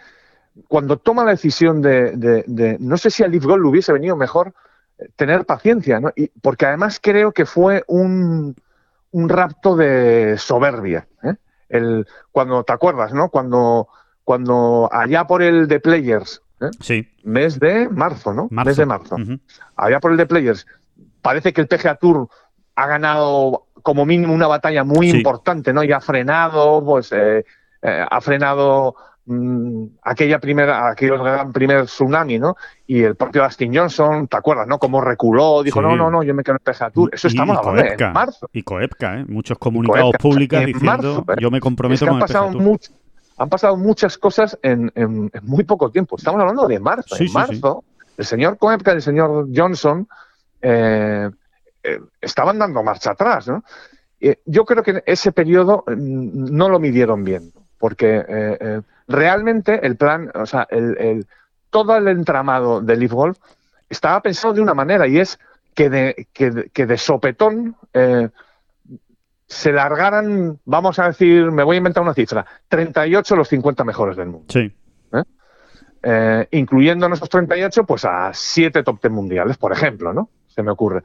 [0.68, 4.54] cuando toma la decisión de, No sé si al Leaf Golf le hubiese venido mejor
[4.98, 6.12] eh, tener paciencia, ¿no?
[6.16, 8.56] Y, porque además creo que fue un,
[9.12, 11.08] un rapto de soberbia.
[11.68, 13.30] El, cuando te acuerdas, ¿no?
[13.30, 13.90] Cuando,
[14.24, 16.70] cuando allá por el de Players ¿Eh?
[16.80, 17.08] Sí.
[17.24, 18.48] Mes de marzo, ¿no?
[18.50, 19.18] Mes de marzo.
[19.76, 20.66] Había por el de Players.
[21.22, 22.30] Parece que el PGA Tour
[22.76, 25.84] ha ganado como mínimo una batalla muy importante, ¿no?
[25.84, 27.46] Y ha frenado, pues, eh,
[27.82, 32.56] eh, ha frenado mm, aquella primera, aquel gran primer tsunami, ¿no?
[32.88, 34.80] Y el propio Dustin Johnson, ¿te acuerdas, no?
[34.80, 37.10] Como reculó, dijo, no, no, no, yo me quedo en PGA Tour.
[37.14, 38.50] Eso estamos hablando en marzo.
[38.54, 39.26] Y Coepka, ¿eh?
[39.28, 42.80] Muchos comunicados públicos diciendo, yo me comprometo con el PGA Tour.
[43.38, 44.92] Han pasado muchas cosas en,
[45.42, 46.16] muy poco tiempo.
[46.18, 47.16] Estamos hablando de marzo.
[47.20, 47.84] en marzo,
[48.18, 50.08] el señor Koepka y el señor Johnson
[50.62, 51.30] eh,
[51.84, 53.64] eh, estaban dando marcha atrás, ¿no?
[54.20, 60.32] Eh, yo creo que ese periodo mm, no lo midieron bien, porque realmente el plan,
[60.34, 61.28] o sea, el,
[61.70, 63.38] todo el entramado del Leaf Golf
[63.90, 65.38] estaba pensado de una manera y es
[65.76, 67.76] que de, que, de sopetón
[69.48, 74.18] se largaran, vamos a decir, me voy a inventar una cifra, 38 los 50 mejores
[74.18, 74.48] del mundo.
[74.50, 74.74] Sí.
[76.52, 80.30] incluyendo en esos 38, pues a 7 top 10 mundiales, por ejemplo, ¿no?
[80.48, 81.04] Se me ocurre.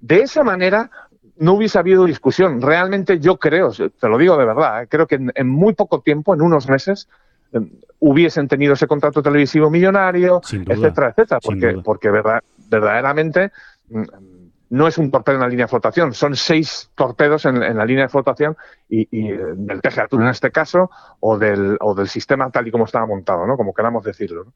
[0.00, 0.90] De esa manera
[1.40, 2.60] no hubiese habido discusión.
[2.60, 4.86] Realmente yo creo, te lo digo de verdad, ¿eh?
[4.88, 7.08] creo que en, muy poco tiempo, en unos meses,
[7.52, 12.10] em, hubiesen tenido ese contrato televisivo millonario, etcétera, etcétera, porque, porque
[12.68, 13.52] verdaderamente
[13.88, 14.02] mm,
[14.70, 18.04] no es un torpedo en la línea de flotación, son seis torpedos en, la línea
[18.04, 18.56] de flotación
[18.88, 22.70] y, y eh, del PGA en este caso o del, o del sistema tal y
[22.70, 23.56] como estaba montado, ¿no?
[23.56, 24.52] como queramos decirlo.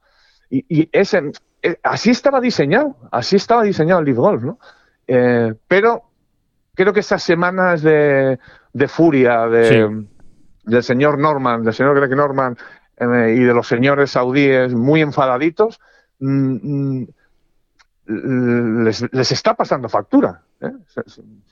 [0.51, 4.59] Y, ese, eh, así estaba diseñado, así estaba diseñado el Leaf Golf, ¿no?
[5.07, 6.03] Eh, pero
[6.75, 8.39] creo que esas semanas de,
[8.89, 10.07] furia de,
[10.65, 12.57] del señor Norman, del señor Greg Norman
[12.97, 15.81] eh, y de los señores saudíes muy enfadaditos,
[16.21, 17.09] mm, mm,
[18.07, 20.43] les, les, está pasando factura.
[20.61, 20.71] ¿Eh?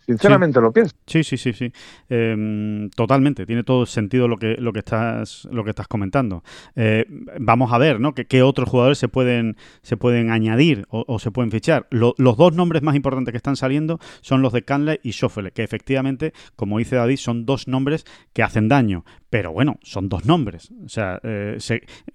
[0.06, 0.94] Sinceramente lo pienso.
[1.06, 1.72] Sí, sí, sí, sí.
[2.08, 3.46] Em, totalmente.
[3.46, 6.42] Tiene todo sentido lo que, lo que estás, lo que estás comentando.
[6.74, 7.06] Eh,
[7.38, 8.14] vamos a ver, ¿no?
[8.14, 11.86] ¿Qué, otros jugadores se pueden, se pueden añadir o, se pueden fichar?
[11.90, 15.62] los dos nombres más importantes que están saliendo son los de Canley y Schoffele, que
[15.62, 19.04] efectivamente, como dice David, son dos nombres que hacen daño.
[19.30, 20.72] Pero bueno, son dos nombres.
[20.84, 21.56] O sea, eh,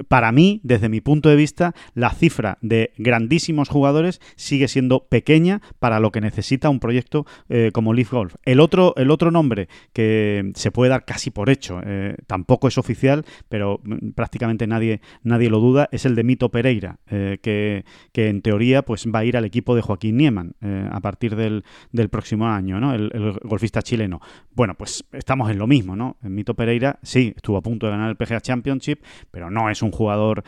[0.07, 5.61] para mí, desde mi punto de vista, la cifra de grandísimos jugadores sigue siendo pequeña
[5.79, 8.35] para lo que necesita un proyecto eh, como Leaf Golf.
[8.45, 12.77] El otro, el otro nombre que se puede dar casi por hecho, eh, tampoco es
[12.77, 17.83] oficial, pero mm, prácticamente nadie, nadie lo duda, es el de Mito Pereira, eh, que,
[18.13, 20.53] en teoría pues, va a ir al equipo de Joaquín Nieman
[20.91, 21.63] a partir del,
[22.09, 22.93] próximo año, ¿no?
[22.93, 24.21] El, golfista chileno.
[24.55, 26.17] Bueno, pues estamos en lo mismo, ¿no?
[26.21, 29.91] Mito Pereira sí, estuvo a punto de ganar el PGA Championship, pero no es un
[29.91, 30.43] jugador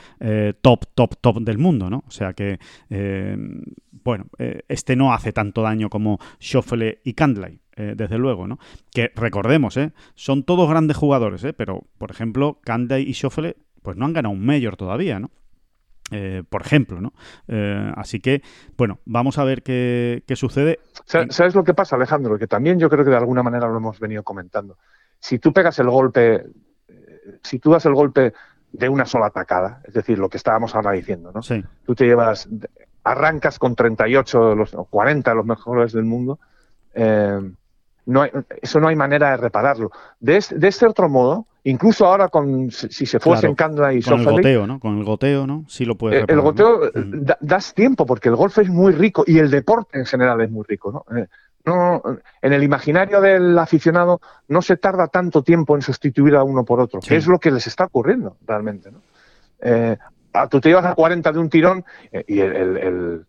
[0.61, 2.03] top, top, top del mundo, ¿no?
[2.07, 2.59] O sea que
[4.03, 4.25] bueno,
[4.67, 8.59] este no hace tanto daño como Schoffele y Candlay, eh, desde luego, ¿no?
[8.91, 9.93] Que recordemos, ¿eh?
[10.15, 11.53] Son todos grandes jugadores, ¿eh?
[11.53, 15.31] Pero, por ejemplo, Candlay y Schoffele, pues no han ganado un mayor todavía, ¿no?
[16.49, 17.13] por ejemplo, ¿no?
[17.95, 18.41] así que,
[18.75, 20.79] bueno, vamos a ver qué, qué sucede.
[21.05, 22.39] ¿Sabes lo que pasa, Alejandro?
[22.39, 24.79] Que también yo creo que de alguna manera lo hemos venido comentando.
[25.19, 26.45] Si tú pegas el golpe,
[27.43, 28.33] si tú das el golpe
[28.71, 31.41] de una sola atacada, es decir, lo que estábamos ahora diciendo, ¿no?
[31.41, 31.63] Sí.
[31.85, 32.47] Tú te llevas
[33.03, 36.39] arrancas con 38 los, o 40 los mejores del mundo,
[36.93, 37.39] eh,
[38.05, 38.25] no
[38.61, 39.91] eso no hay manera de repararlo.
[40.19, 44.25] De, este otro modo, incluso ahora con si se fuese en Candla y Con el
[44.25, 44.79] goteo, ¿no?
[44.79, 45.65] Con el goteo, ¿no?
[45.67, 47.25] Sí lo puedes eh, El goteo eh, mm.
[47.39, 50.63] das tiempo porque el golf es muy rico y el deporte en general es muy
[50.67, 51.05] rico, ¿no?
[51.65, 52.01] no,
[52.41, 56.79] en el imaginario del aficionado no se tarda tanto tiempo en sustituir a uno por
[56.79, 58.89] otro, que es lo que les está ocurriendo realmente.
[58.91, 59.01] ¿no?
[60.49, 63.25] Tú te llevas a 40 de un tirón eh, y el,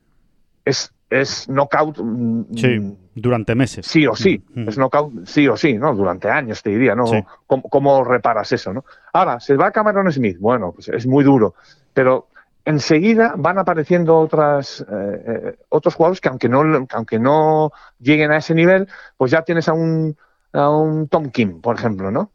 [0.65, 1.99] es, es knockout.
[1.99, 3.87] Mm, sí, durante meses.
[3.87, 4.69] Sí o sí, mm, mm.
[4.69, 5.95] es knockout sí o sí, ¿no?
[5.95, 7.05] Durante años te diría, ¿no?
[7.47, 8.85] ¿Cómo, reparas eso, no?
[9.13, 11.55] Ahora, se va Cameron Smith, bueno, pues es muy duro,
[11.93, 12.29] pero
[12.65, 18.37] enseguida van apareciendo otras, eh, eh, otros jugadores que aunque no, aunque no lleguen a
[18.37, 18.87] ese nivel,
[19.17, 20.17] pues ya tienes a un,
[20.53, 22.31] a un Tom Kim, por ejemplo, ¿no?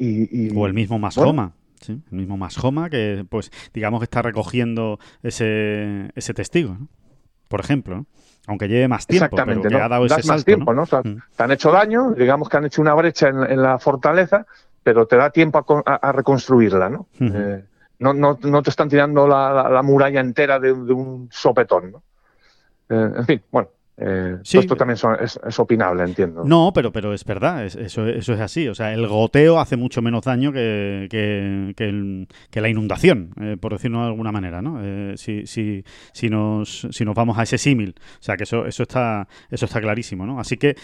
[0.00, 1.52] y, o el mismo Mascoma
[1.88, 6.76] el mismo Mashoma que, pues, digamos que está recogiendo ese, ese testigo,
[7.48, 8.06] por ejemplo,
[8.46, 10.84] aunque lleve más tiempo, pero que ha dado ese más tiempo, ¿no?
[10.84, 11.16] Mm.
[11.36, 14.46] Te han hecho daño, digamos que han hecho una brecha en, la fortaleza,
[14.82, 17.08] pero te da tiempo a, reconstruirla, ¿no?
[17.20, 17.64] Eh,
[17.98, 18.14] ¿no?
[18.14, 22.02] no, no, te están tirando la, muralla entera de, un sopetón, ¿no?
[22.88, 23.68] Eh, en fin, bueno,
[24.00, 26.44] eh, esto también es, opinable, entiendo.
[26.44, 28.68] No, pero, pero es verdad, eso, eso es así.
[28.68, 34.00] O sea, el goteo hace mucho menos daño que, que, la inundación, eh, por decirlo
[34.02, 34.78] de alguna manera, ¿no?
[34.80, 37.96] Eh, si, si, si, nos, si nos vamos a ese símil.
[37.98, 40.38] O sea, que eso, eso, está, eso está clarísimo, ¿no?
[40.38, 40.76] Así que,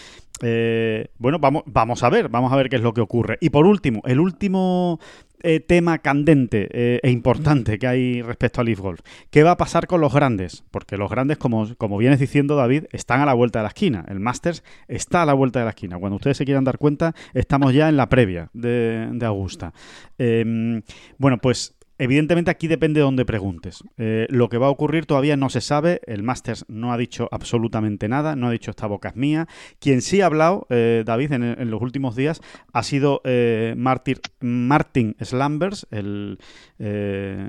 [1.18, 3.38] bueno, vamos, vamos a ver, vamos a ver qué es lo que ocurre.
[3.40, 4.98] Y por último, el último
[5.44, 9.00] eh, tema candente eh, e importante que hay respecto al Leaf Golf.
[9.30, 10.64] ¿Qué va a pasar con los grandes?
[10.70, 14.04] Porque los grandes, como, como vienes diciendo David, están a la vuelta de la esquina.
[14.08, 15.98] El Masters está a la vuelta de la esquina.
[15.98, 19.74] Cuando ustedes se quieran dar cuenta, estamos ya en la previa de, de Augusta.
[20.18, 20.82] Em,
[21.18, 23.84] bueno, pues Evidentemente aquí depende de dónde preguntes.
[23.98, 26.00] Eh, lo que va a ocurrir todavía no se sabe.
[26.06, 29.46] El Masters no ha dicho absolutamente nada, no ha dicho esta boca es mía.
[29.78, 32.40] Quien sí ha hablado, eh, David, en, los últimos días
[32.72, 36.38] ha sido eh, Martin, Slambers, el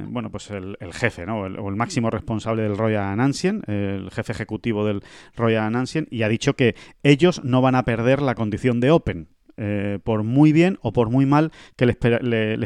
[0.08, 1.40] bueno pues el, jefe, ¿no?
[1.40, 5.02] o el máximo responsable del Royal Ancien, el jefe ejecutivo del
[5.36, 9.35] Royal Ancien, y ha dicho que ellos no van a perder la condición de Open.
[9.58, 11.96] Eh, por muy bien o por muy mal que les,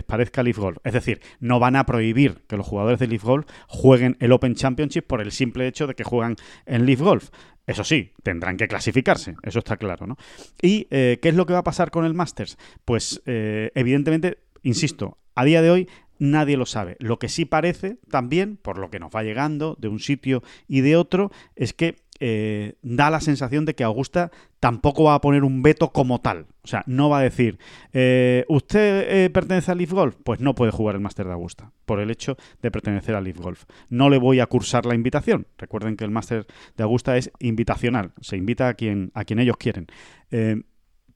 [0.03, 0.77] parezca Leaf Golf.
[0.83, 4.55] Es decir, no van a prohibir que los jugadores de Leaf Golf jueguen el Open
[4.55, 7.29] Championship por el simple hecho de que juegan en Leaf Golf.
[7.67, 10.17] Eso sí, tendrán que clasificarse, eso está claro, ¿no?
[10.59, 12.57] ¿Y eh, qué es lo que va a pasar con el Masters?
[12.83, 16.95] Pues eh, evidentemente, insisto, a día de hoy nadie lo sabe.
[16.99, 20.81] Lo que sí parece también, por lo que nos va llegando de un sitio y
[20.81, 25.43] de otro, es que eh, da la sensación de que Augusta tampoco va a poner
[25.43, 26.47] un veto como tal.
[26.63, 27.57] O sea, no va a decir,
[27.93, 30.15] eh, ¿usted eh, pertenece al Leaf Golf?
[30.23, 33.37] Pues no puede jugar el Máster de Augusta, por el hecho de pertenecer al Leaf
[33.37, 33.63] Golf.
[33.89, 35.47] No le voy a cursar la invitación.
[35.57, 39.57] Recuerden que el Máster de Augusta es invitacional, se invita a quien, a quien ellos
[39.57, 39.87] quieren.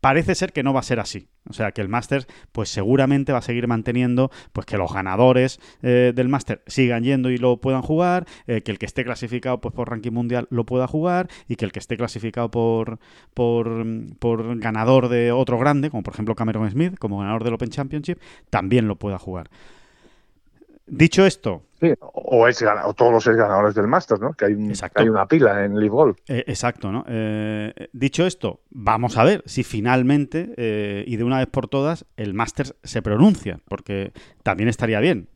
[0.03, 1.29] Parece ser que no va a ser así.
[1.49, 5.61] O sea, que el Masters, pues seguramente va a seguir manteniendo, pues que los ganadores
[5.81, 9.61] eh, del Master sigan yendo y lo puedan jugar, eh, que el que esté clasificado
[9.61, 12.99] pues por ranking mundial lo pueda jugar y que el que esté clasificado por,
[13.33, 13.85] por,
[14.19, 18.19] por ganador de otro grande, como por ejemplo Cameron Smith, como ganador del Open Championship,
[18.49, 19.49] también lo pueda jugar.
[20.85, 21.63] Dicho esto,
[21.99, 24.33] o, es, o todos los ganadores del Masters, ¿no?
[24.33, 24.55] Que hay,
[24.95, 26.17] hay una pila en Live Golf.
[26.27, 27.03] Eh, exacto, ¿no?
[27.07, 32.05] Eh, dicho esto, vamos a ver si finalmente eh, y de una vez por todas
[32.17, 35.29] el Masters se pronuncia, porque también estaría bien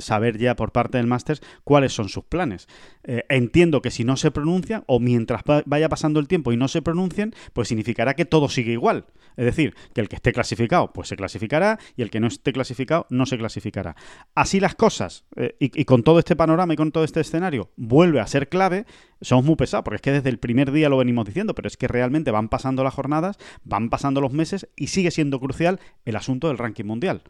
[0.00, 2.68] saber ya por parte del Masters cuáles son sus planes.
[3.04, 6.82] entiendo que si no se pronuncian o mientras vaya pasando el tiempo y no se
[6.82, 9.06] pronuncien, pues significará que todo sigue igual.
[9.36, 12.52] Es decir, que el que esté clasificado, pues se clasificará y el que no esté
[12.52, 13.96] clasificado, no se clasificará.
[14.34, 15.24] Así las cosas,
[15.58, 18.86] y, y con todo este panorama y con todo este escenario vuelve a ser clave,
[19.20, 21.76] somos muy pesados, porque es que desde el primer día lo venimos diciendo, pero es
[21.76, 26.14] que realmente van pasando las jornadas, van pasando los meses y sigue siendo crucial el
[26.14, 27.22] asunto del ranking mundial.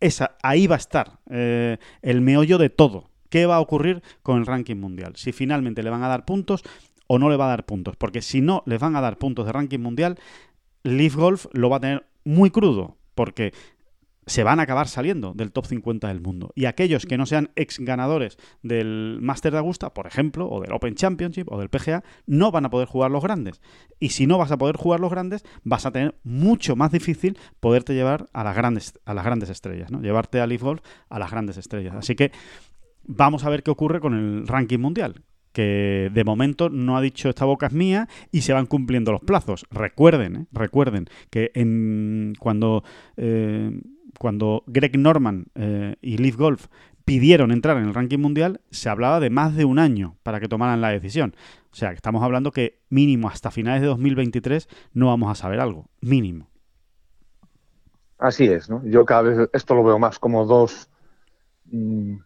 [0.00, 3.08] Esa, ahí va a estar eh, el meollo de todo.
[3.30, 5.14] ¿Qué va a ocurrir con el ranking mundial?
[5.16, 6.64] Si finalmente le van a dar puntos
[7.06, 7.96] o no le va a dar puntos.
[7.96, 10.18] Porque si no les van a dar puntos de ranking mundial,
[10.82, 12.98] Leaf Golf lo va a tener muy crudo.
[13.14, 13.54] Porque
[14.28, 16.52] se van a acabar saliendo del top 50 del mundo.
[16.54, 20.72] Y aquellos que no sean ex ganadores del Master de Augusta, por ejemplo, o del
[20.72, 23.60] Open Championship o del PGA, no van a poder jugar los grandes.
[23.98, 27.38] Y si no vas a poder jugar los grandes, vas a tener mucho más difícil
[27.60, 30.00] poderte llevar a las grandes, a las grandes estrellas, ¿no?
[30.00, 31.94] Llevarte a Leaf Golf a las grandes estrellas.
[31.96, 32.30] Así que
[33.04, 35.22] vamos a ver qué ocurre con el ranking mundial
[35.58, 39.22] que de momento no ha dicho esta boca es mía y se van cumpliendo los
[39.22, 39.66] plazos.
[39.72, 40.46] Recuerden, ¿eh?
[40.52, 42.84] recuerden que en, cuando
[43.16, 43.72] eh,
[44.18, 46.66] cuando Greg Norman eh, y Leaf Golf
[47.04, 50.48] pidieron entrar en el ranking mundial, se hablaba de más de un año para que
[50.48, 51.34] tomaran la decisión.
[51.72, 55.60] O sea, que estamos hablando que mínimo hasta finales de 2023 no vamos a saber
[55.60, 55.86] algo.
[56.00, 56.48] Mínimo.
[58.18, 58.82] Así es, ¿no?
[58.84, 60.90] Yo cada vez esto lo veo más como dos,
[61.66, 62.16] mm,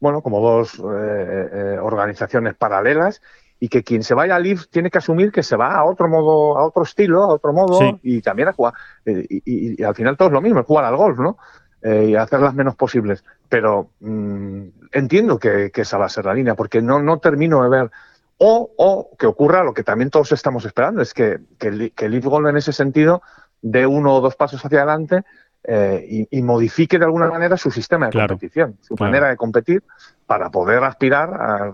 [0.00, 3.22] bueno, como dos eh, eh, organizaciones paralelas
[3.58, 6.08] y que quien se vaya a Leaf tiene que asumir que se va a otro
[6.08, 8.74] modo, a otro estilo, a otro modo y también a jugar.
[9.04, 11.38] Eh, y, al final todo es lo mismo, es jugar al golf, ¿no?
[11.82, 13.24] Eh, y hacer las menos posibles.
[13.48, 17.68] Pero mm, entiendo que, esa va a ser la línea, porque no, no termino de
[17.68, 17.90] ver.
[18.38, 22.24] O, o que ocurra lo que también todos estamos esperando, es que, que, que Leaf
[22.26, 23.22] Golf en ese sentido
[23.62, 25.24] dé uno o dos pasos hacia adelante
[25.68, 29.82] eh, y, modifique de alguna manera su sistema de competición, su manera de competir,
[30.24, 31.72] para poder aspirar a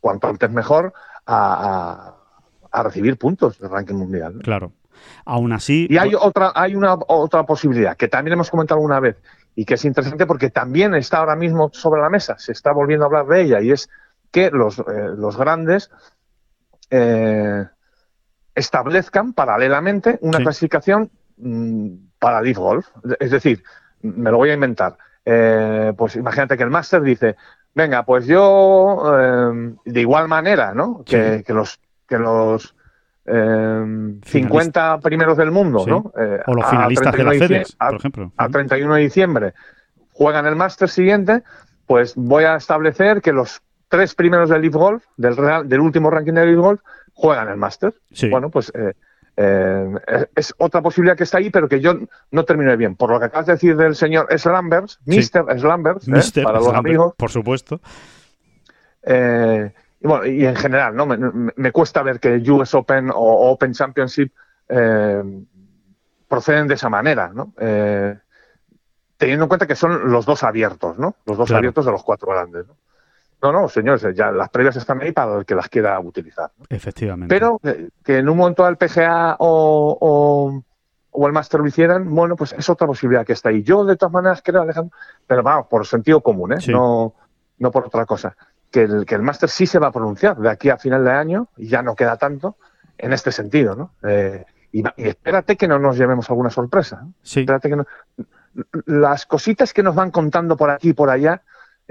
[0.00, 0.92] cuanto antes mejor
[1.26, 2.16] a,
[2.82, 4.40] recibir puntos de ranking mundial.
[4.42, 4.72] Claro.
[5.24, 5.86] Aún así.
[5.88, 9.16] Y hay otra, hay una otra posibilidad que también hemos comentado alguna vez
[9.54, 13.04] y que es interesante porque también está ahora mismo sobre la mesa, se está volviendo
[13.04, 13.88] a hablar de ella, y es
[14.30, 14.82] que los, eh,
[15.16, 15.90] los grandes
[16.90, 17.66] eh,
[18.54, 22.88] establezcan paralelamente una clasificación mm, para Leaf Golf.
[23.18, 23.62] Es decir,
[24.02, 24.96] me lo voy a inventar.
[25.24, 27.36] Eh, pues imagínate que el máster dice,
[27.74, 31.04] Venga, pues yo em, de igual manera, ¿no?
[31.04, 32.74] Que, los que los
[33.24, 36.12] 50 em, primeros del mundo, ¿no?
[36.18, 38.32] Eh, o los finalistas de la FedEx, por ejemplo.
[38.36, 39.54] A 31 de diciembre
[40.12, 41.42] juegan el máster siguiente,
[41.86, 46.32] pues voy a establecer que los tres primeros del Leaf Golf, del, del último ranking
[46.32, 46.80] del Leaf Golf,
[47.14, 47.94] juegan el máster.
[48.30, 48.72] Bueno, pues
[49.40, 51.94] eh, Eh, es, otra posibilidad que está ahí, pero que yo
[52.30, 52.96] no termino bien.
[52.96, 55.58] Por lo que acabas de decir del señor Slambers, Mr.
[55.58, 56.42] Slambers, ¿eh?
[56.42, 57.14] para los amigos.
[57.16, 57.80] Por supuesto.
[59.02, 61.06] Eh, y, bueno, y en general, ¿no?
[61.06, 64.32] Me, cuesta ver que US Open o Open Championship
[66.28, 67.52] proceden de esa manera, ¿no?
[69.16, 71.14] teniendo en cuenta que son los dos abiertos, ¿no?
[71.26, 72.74] Los dos abiertos de los cuatro grandes, ¿no?
[73.42, 76.50] No, no, señores, ya las previas están ahí para el que las quiera utilizar.
[76.68, 77.34] Efectivamente.
[77.34, 77.58] Pero
[78.04, 80.62] que, en un momento el PGA o,
[81.14, 83.62] el Master lo hicieran, bueno, pues es otra posibilidad que está ahí.
[83.62, 86.58] Yo, de todas maneras, creo, Alejandro, pero vamos, por sentido común, ¿eh?
[86.68, 87.14] No,
[87.58, 88.36] no por otra cosa.
[88.70, 91.10] Que el, que el Master sí se va a pronunciar de aquí a final de
[91.10, 92.56] año, y ya no queda tanto,
[92.98, 93.92] en este sentido, ¿no?
[94.02, 97.06] Eh, y, espérate que no nos llevemos alguna sorpresa.
[97.22, 97.40] Sí.
[97.40, 97.86] Espérate que no.
[98.86, 101.40] Las cositas que nos van contando por aquí y por allá, eh,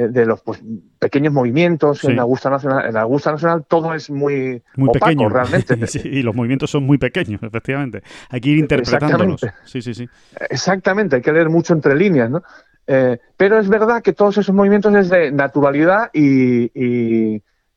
[0.07, 0.61] de los pues,
[0.97, 2.85] pequeños movimientos en Augusta Nacional.
[2.85, 5.77] En Augusta Nacional todo es muy, muy pequeño realmente.
[6.05, 8.01] y los movimientos son muy pequeños, efectivamente.
[8.29, 9.41] Hay que ir interpretándolos.
[9.65, 10.07] Sí, sí, sí.
[10.49, 12.43] Exactamente, hay que leer mucho entre líneas, ¿no?
[12.87, 16.71] Eh, pero es verdad que todos esos movimientos es de naturalidad y,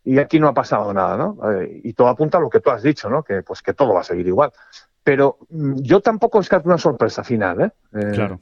[0.04, 1.38] y, aquí no ha pasado nada, ¿no?
[1.50, 3.22] Eh, y todo apunta a lo que tú has dicho, ¿no?
[3.22, 4.52] Que pues que todo va a seguir igual.
[5.02, 8.10] Pero mm, yo tampoco descarto una sorpresa final, ¿eh?
[8.14, 8.40] claro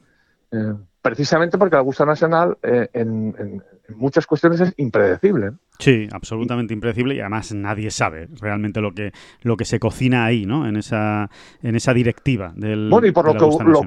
[1.01, 3.63] precisamente porque la Augusta Nacional eh, en,
[3.95, 5.51] muchas cuestiones es impredecible.
[5.79, 10.45] Sí, absolutamente impredecible y además nadie sabe realmente lo que lo que se cocina ahí,
[10.45, 10.67] ¿no?
[10.67, 11.29] En esa
[11.61, 13.81] en esa directiva del Bueno, y por lo que, lo,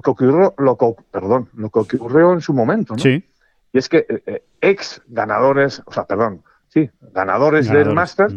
[0.00, 0.76] que, ocurrió, lo
[1.10, 3.02] perdón, lo que ocurrió en su momento, ¿no?
[3.02, 3.24] Sí.
[3.72, 8.28] Y es que eh, eh, ex ganadores, o sea, perdón, sí, ganadores, del Master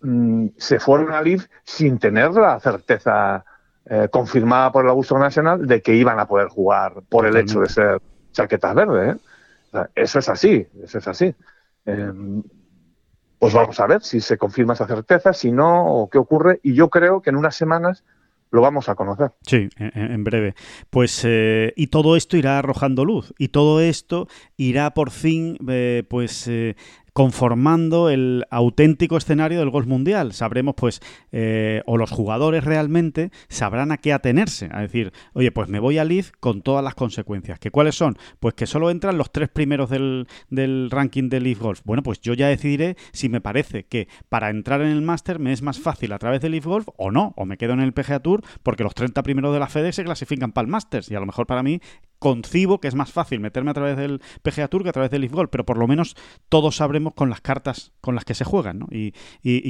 [0.00, 3.44] mm, se fueron a LIV sin tener la certeza
[3.86, 7.60] eh, confirmada por el Augusto Nacional de que iban a poder jugar por el hecho
[7.60, 8.00] de ser
[8.32, 9.16] chaquetas verdes.
[9.16, 9.86] ¿eh?
[9.94, 11.34] eso es así, eso es así.
[11.84, 12.42] Em,
[13.38, 16.60] pues vamos a ver si se confirma esa certeza, si no, o qué ocurre.
[16.62, 18.04] Y yo creo que en unas semanas
[18.52, 19.32] lo vamos a conocer.
[19.40, 20.54] Sí, en, breve.
[20.90, 25.58] Pues eh, y todo esto irá arrojando luz y todo esto irá por fin,
[26.08, 26.48] pues
[27.12, 30.32] conformando el auténtico escenario del golf mundial.
[30.32, 31.00] Sabremos, pues,
[31.30, 34.68] eh, o los jugadores realmente sabrán a qué atenerse.
[34.72, 37.58] A decir, oye, pues me voy a Leaf con todas las consecuencias.
[37.58, 38.16] ¿Que cuáles son?
[38.40, 41.80] Pues que solo entran los tres primeros del, del ranking de Leaf Golf.
[41.84, 45.52] Bueno, pues yo ya decidiré si me parece que para entrar en el Master me
[45.52, 47.92] es más fácil a través de Leaf Golf o no, o me quedo en el
[47.92, 51.14] PGA Tour porque los 30 primeros de la FED se clasifican para el Masters y
[51.14, 51.80] a lo mejor para mí
[52.22, 55.22] concibo que es más fácil meterme a través del PGA Tour que a través del
[55.22, 56.14] Leaf Golf, pero por lo menos
[56.48, 58.86] todos sabremos con las cartas con las que se juegan, ¿no?
[58.92, 59.12] Y,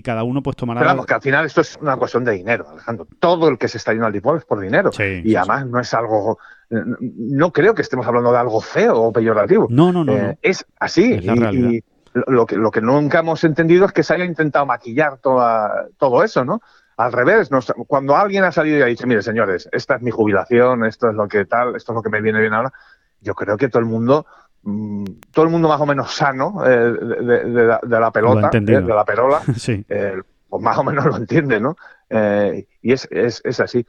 [0.02, 0.80] cada uno pues tomará...
[0.80, 3.06] Pero que al final esto es una cuestión de dinero, Alejandro.
[3.20, 4.90] Todo el que se está yendo al Leaf Golf es por dinero.
[4.98, 6.38] y además no es algo...
[6.68, 9.68] No creo que estemos hablando de algo feo o peyorativo.
[9.70, 10.12] No, no, no.
[10.12, 11.20] Eh, es así.
[11.22, 11.82] y,
[12.14, 16.22] lo que, lo que nunca hemos entendido es que se haya intentado maquillar toda, todo
[16.22, 16.60] eso, ¿no?
[16.96, 17.48] Al revés,
[17.86, 21.14] cuando alguien ha salido y ha dicho, mire señores, esta es mi jubilación, esto es
[21.14, 22.72] lo que tal, esto es lo que me viene bien ahora,
[23.20, 24.26] yo creo que todo el mundo,
[24.62, 29.04] mm, todo el mundo más o menos sano eh, de, la, pelota, eh, de la
[29.04, 29.40] perola,
[29.88, 31.76] eh, pues más o menos lo entiende, ¿no?
[32.10, 33.86] y es, es, es así.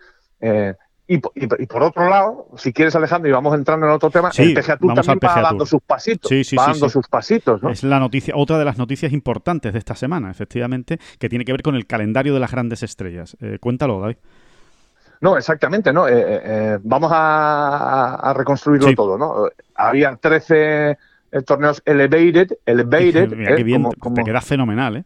[1.05, 4.77] Y, por otro lado, si quieres, Alejandro, y vamos entrando en otro tema, el PGA
[4.77, 6.31] Tour también va dando sus pasitos.
[6.31, 7.69] va dando sus pasitos, ¿no?
[7.69, 11.51] Es la noticia, otra de las noticias importantes de esta semana, efectivamente, que tiene que
[11.51, 13.35] ver con el calendario de las grandes estrellas.
[13.41, 14.15] Eh, cuéntalo, David.
[15.19, 16.07] No, exactamente, ¿no?
[16.07, 19.49] Eh, eh, vamos a, reconstruirlo todo, ¿no?
[19.75, 20.97] Había 13
[21.45, 23.29] torneos elevated, elevated.
[23.35, 25.03] Mira, qué bien, te queda fenomenal, ¿eh?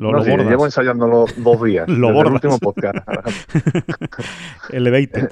[0.00, 1.88] Lo, llevo ensayándolo dos días.
[1.88, 2.08] lo.
[2.20, 2.98] El último podcast.
[4.70, 5.30] Elevated.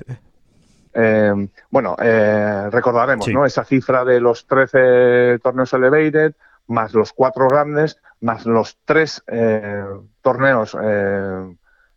[0.94, 3.46] Eh, bueno, eh, recordaremos, ¿no?
[3.46, 6.34] Esa cifra de los 13 torneos Elevated,
[6.66, 9.84] más los cuatro grandes, más los tres eh,
[10.22, 10.76] torneos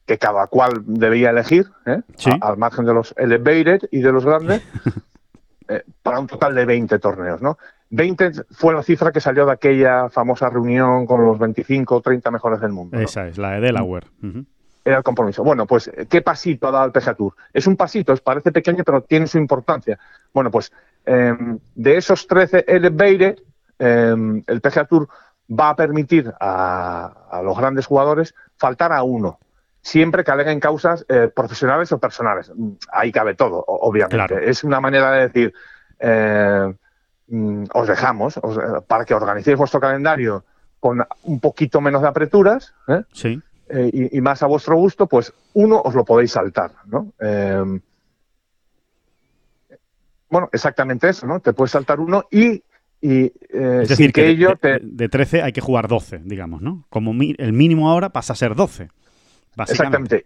[0.05, 1.67] que cada cual debía elegir,
[2.41, 4.61] al margen de los Elevated y de los grandes,
[6.03, 7.57] para un total de 20 torneos, ¿no?
[7.91, 12.31] 20 fue la cifra que salió de aquella famosa reunión con los 25 o 30
[12.31, 12.97] mejores del mundo.
[12.97, 14.07] Esa es, la de Delaware.
[14.83, 15.43] Era el compromiso.
[15.43, 17.35] Bueno, pues, ¿qué pasito ha dado el PGA Tour?
[17.53, 19.99] Es un pasito, parece pequeño, pero tiene su importancia.
[20.33, 20.71] Bueno, pues,
[21.05, 23.39] em, de esos 13 elevated,
[23.77, 25.09] em, el PGA Tour
[25.51, 29.37] va a permitir a, los grandes jugadores faltar a uno,
[29.81, 32.51] siempre que aleguen causas eh, profesionales o personales.
[32.93, 34.49] Ahí cabe todo, obviamente.
[34.49, 35.53] Es una manera de decir,
[35.99, 36.73] eh,
[37.33, 38.37] Mm, os dejamos
[38.87, 40.43] para que organicéis vuestro calendario
[40.81, 43.03] con un poquito menos de apreturas ¿eh?
[43.13, 43.41] sí.
[43.69, 47.13] Eh, y, más a vuestro gusto, pues uno os lo podéis saltar, ¿no?
[47.21, 47.79] Em,
[50.29, 51.39] bueno, exactamente eso, ¿no?
[51.39, 52.61] Te puedes saltar uno y
[52.99, 56.83] y eh, es decir, que, ello de, de, 13 hay que jugar 12, digamos, ¿no?
[56.89, 58.89] Como el mínimo ahora pasa a ser 12.
[59.57, 60.25] Exactamente.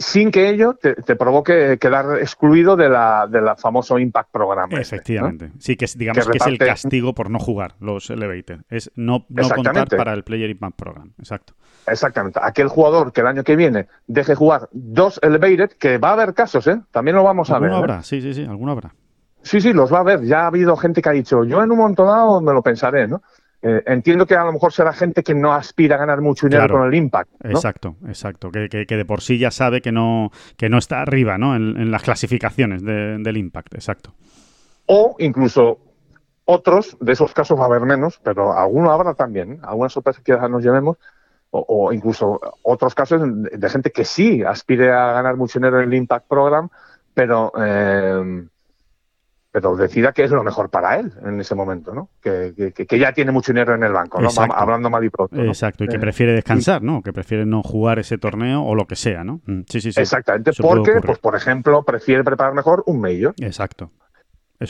[0.00, 4.70] Sin que ello te, provoque quedar excluido de la, de la famoso Impact Program.
[4.72, 5.52] Este, Efectivamente.
[5.58, 8.60] Sí, que es, digamos que, es el castigo por no jugar los Elevated.
[8.70, 11.12] Es no, no contar para el Player Impact Program.
[11.18, 11.52] Exacto.
[11.86, 12.40] Exactamente.
[12.42, 16.32] Aquel jugador que el año que viene deje jugar dos Elevated, que va a haber
[16.32, 16.80] casos, ¿eh?
[16.90, 17.70] También lo vamos a ver.
[17.70, 17.92] ¿Alguno ¿eh?
[17.92, 18.02] habrá?
[18.02, 18.94] Sí, sí, sí, alguno habrá.
[19.42, 20.22] Sí, sí, los va a haber.
[20.24, 23.06] Ya ha habido gente que ha dicho, yo en un momento dado me lo pensaré,
[23.06, 23.22] ¿no?
[23.62, 26.78] Eh, entiendo que a lo mejor será gente que no aspira a ganar mucho dinero
[26.78, 27.30] con el impact.
[27.44, 28.50] Exacto, exacto.
[28.50, 31.54] Que, de por sí ya sabe que no, que no está arriba ¿no?
[31.54, 34.14] En, las clasificaciones del impact, exacto.
[34.86, 35.78] O incluso
[36.46, 40.32] otros, de esos casos va a haber menos, pero alguno habrá también, algunas sorpresas que
[40.32, 40.96] nos llevemos,
[41.50, 45.94] o, incluso otros casos de, gente que sí aspire a ganar mucho dinero en el
[45.94, 46.68] Impact Program,
[47.12, 48.46] pero eh,
[49.52, 52.10] pero decida que es lo mejor para él en ese momento, ¿no?
[52.20, 54.28] Que, que, ya tiene mucho dinero en el banco, ¿no?
[54.54, 55.42] Hablando mal y pronto.
[55.42, 57.02] Exacto, y que eh, prefiere descansar, ¿no?
[57.02, 59.40] Que prefiere no jugar ese torneo o lo que sea, ¿no?
[59.46, 60.00] Mm, sí, sí, sí.
[60.00, 63.34] Exactamente, porque, pues, por ejemplo, prefiere preparar mejor un mayor.
[63.40, 63.90] Exacto.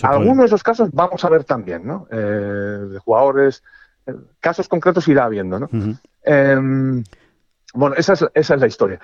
[0.02, 2.06] Algunos de esos casos vamos a ver también, ¿no?
[2.10, 3.62] Eh, de jugadores,
[4.06, 5.68] eh, casos concretos irá viendo, ¿no?
[6.22, 7.04] Em,
[7.74, 9.00] bueno, esa es, esa es la historia.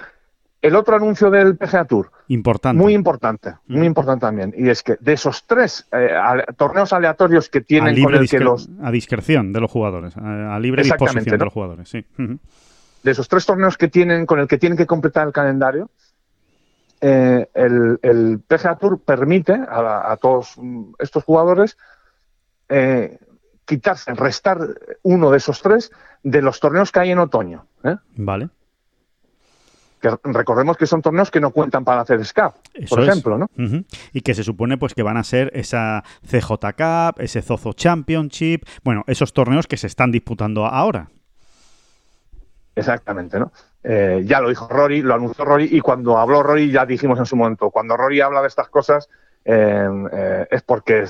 [0.66, 2.10] El otro anuncio del PGA Tour.
[2.28, 2.82] Importante.
[2.82, 3.84] Muy importante, muy mm.
[3.84, 4.52] importante también.
[4.56, 6.10] Y es que de esos tres eh,
[6.56, 8.68] torneos aleatorios que tienen con el que los.
[8.82, 12.04] A discreción de los jugadores, a, libre disposición de los jugadores, sí.
[12.16, 15.88] De esos tres torneos que tienen con el que tienen que completar el calendario,
[17.00, 20.56] eh, el, PGA Tour permite a, todos
[20.98, 21.78] estos jugadores
[22.68, 23.18] eh,
[23.64, 24.58] quitarse, restar
[25.02, 25.92] uno de esos tres
[26.24, 27.66] de los torneos que hay en otoño.
[28.16, 28.48] Vale
[30.00, 32.54] recordemos que son torneos que no cuentan para hacer SCAP,
[32.88, 33.48] por ejemplo, ¿no?
[34.12, 38.64] Y que se supone pues que van a ser esa CJ Cup, ese Zozo Championship,
[38.84, 41.08] bueno, esos torneos que se están disputando ahora.
[42.74, 43.52] Exactamente, ¿no?
[43.82, 47.26] Eh, ya lo dijo Rory, lo anunció Rory, y cuando habló Rory ya dijimos en
[47.26, 49.08] su momento, cuando Rory habla de estas cosas
[49.44, 51.04] eh, eh, es porque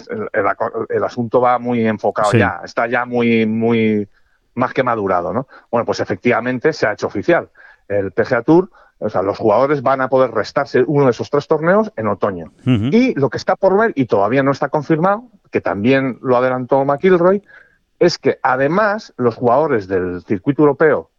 [0.91, 4.07] el, asunto va muy enfocado ya, está ya muy, muy
[4.55, 5.49] más que madurado, ¿no?
[5.71, 7.49] Bueno, pues efectivamente se ha hecho oficial.
[7.89, 11.47] El PGA Tour o sea, los jugadores van a poder restarse uno de esos tres
[11.47, 12.53] torneos en otoño.
[12.65, 16.83] Y lo que está por ver, y todavía no está confirmado, que también lo adelantó
[16.85, 17.43] McIlroy,
[17.99, 21.11] es que además los jugadores del circuito europeo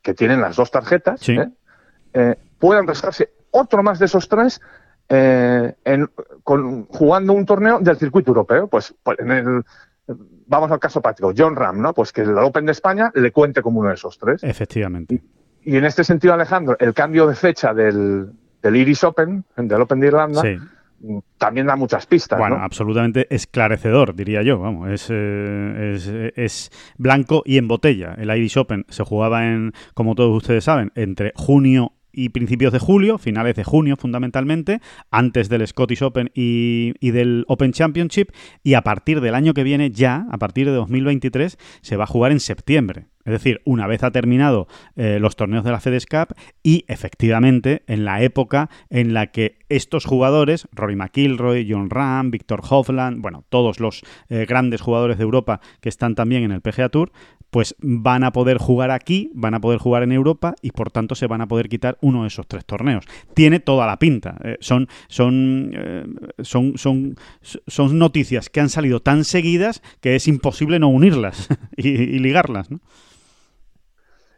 [0.00, 1.50] que tienen las dos tarjetas ¿eh?
[2.12, 4.60] Eh, puedan restarse otro más de esos tres
[5.08, 5.74] eh,
[6.44, 8.66] jugando un torneo del circuito europeo.
[8.66, 9.64] Pues, pues, en el,
[10.46, 11.92] vamos al caso práctico, John Ram, ¿no?
[11.92, 14.42] Pues que el Open de España le cuente como uno de esos tres.
[14.42, 15.22] Efectivamente.
[15.66, 18.30] Y en este sentido, Alejandro, el cambio de fecha del,
[18.62, 20.42] del Iris Open, del Open de Irlanda,
[21.38, 22.38] también da muchas pistas.
[22.38, 24.60] Bueno, absolutamente esclarecedor, diría yo.
[24.60, 28.14] Vamos, es, eh, es, blanco y en botella.
[28.16, 32.78] El Irish Open se jugaba en, como todos ustedes saben, entre junio y principios de
[32.78, 38.30] julio, finales de junio fundamentalmente, antes del Scottish Open y, del Open Championship,
[38.62, 42.06] y a partir del año que viene ya, a partir de 2023, se va a
[42.06, 43.08] jugar en septiembre.
[43.26, 47.82] Es decir, una vez ha terminado eh, los torneos de la FedEx Cup y efectivamente
[47.86, 53.44] en la época en la que estos jugadores, Rory McIlroy, John Ram, Victor Hovland, bueno,
[53.48, 57.10] todos los eh, grandes jugadores de Europa que están también en el PGA Tour,
[57.50, 61.14] pues van a poder jugar aquí, van a poder jugar en Europa y por tanto
[61.14, 63.04] se van a poder quitar uno de esos tres torneos.
[63.34, 64.36] Tiene toda la pinta.
[64.44, 66.04] Eh, son, son, eh,
[66.42, 72.18] son, son, son, noticias que han salido tan seguidas que es imposible no unirlas y,
[72.18, 72.70] ligarlas.
[72.70, 72.80] ¿no?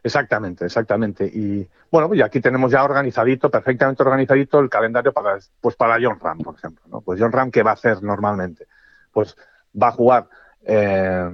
[0.03, 1.25] Exactamente, exactamente.
[1.25, 6.19] Y bueno, pues aquí tenemos ya organizadito, perfectamente organizadito el calendario para, pues para John
[6.19, 6.83] Ram, por ejemplo.
[6.87, 7.01] ¿no?
[7.01, 8.67] Pues John Ram, ¿qué va a hacer normalmente?
[9.11, 9.35] Pues
[9.81, 10.27] va a jugar
[10.65, 11.29] eh,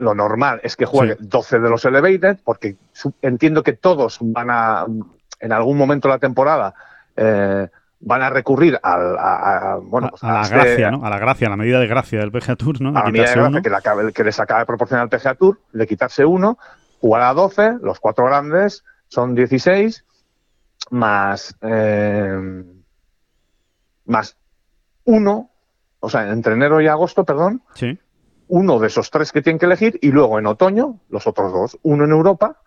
[0.00, 2.76] lo normal es que juegue 12 de los Elevated, porque
[3.22, 4.86] entiendo que todos van a,
[5.38, 6.74] en algún momento de la temporada,
[7.16, 7.68] eh,
[8.00, 11.04] van a recurrir al, a, bueno, pues a, la este gracia, ¿no?
[11.04, 12.90] A la gracia, a la medida de gracia del PGA Tour, ¿no?
[12.90, 15.60] a la medida de gracia que, le que, les acaba de proporcionar el PGA Tour,
[15.72, 16.58] de quitarse uno,
[17.00, 20.04] jugar a 12, los cuatro grandes son 16,
[20.90, 22.64] más, eh,
[24.04, 24.36] más
[25.04, 25.50] uno,
[26.00, 27.98] o sea, entre enero y agosto, perdón, sí.
[28.48, 31.78] uno de esos tres que tienen que elegir y luego en otoño los otros dos,
[31.82, 32.60] uno en Europa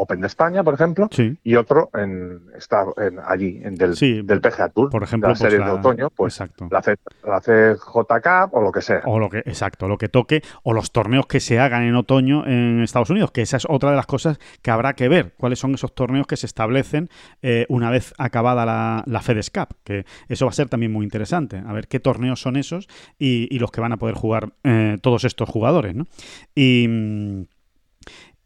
[0.00, 1.08] Open de España, por ejemplo,
[1.42, 5.40] y otro en, está en, allí, en del, del PGA Tour, por ejemplo, la pues
[5.40, 6.40] serie de otoño, pues
[6.70, 9.02] La, C, la CJ o lo que sea.
[9.06, 12.46] O lo que, exacto, lo que toque, o los torneos que se hagan en otoño
[12.46, 15.58] en Estados Unidos, que esa es otra de las cosas que habrá que ver, cuáles
[15.58, 17.08] son esos torneos que se establecen
[17.42, 21.04] eh, una vez acabada la, la FedEx Cup, que eso va a ser también muy
[21.04, 22.88] interesante, a ver qué torneos son esos
[23.18, 26.06] y, los que van a poder jugar eh, todos estos jugadores, ¿no?
[26.54, 27.48] Y...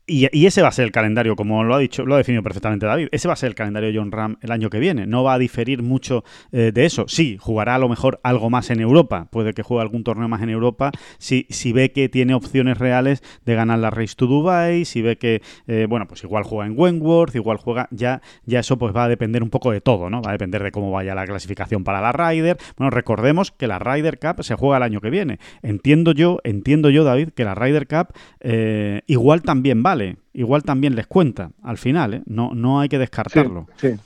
[0.07, 2.87] y, ese va a ser el calendario, como lo ha dicho, lo ha definido perfectamente
[2.87, 3.09] David.
[3.13, 5.07] Ese va a ser el calendario de John Ram el año que viene.
[5.07, 7.05] No va a diferir mucho eh, de eso.
[7.07, 9.29] Sí, jugará a lo mejor algo más en Europa.
[9.31, 10.91] Puede que juegue algún torneo más en Europa.
[11.19, 15.19] Si, si ve que tiene opciones reales de ganar la Race to Dubai, si ve
[15.19, 19.05] que, eh, bueno, pues igual juega en Wentworth, igual juega, ya, ya eso pues va
[19.05, 20.21] a depender un poco de todo, ¿no?
[20.21, 22.59] Va a depender de cómo vaya la clasificación para la Ryder.
[22.77, 25.39] Bueno, recordemos que la Ryder Cup se juega el año que viene.
[25.63, 28.09] Entiendo yo, entiendo yo, David, que la Ryder Cup
[28.41, 32.23] eh, igual también vale igual también les cuenta al final, ¿eh?
[32.27, 33.67] no, no hay que descartarlo.
[33.77, 33.99] Sí,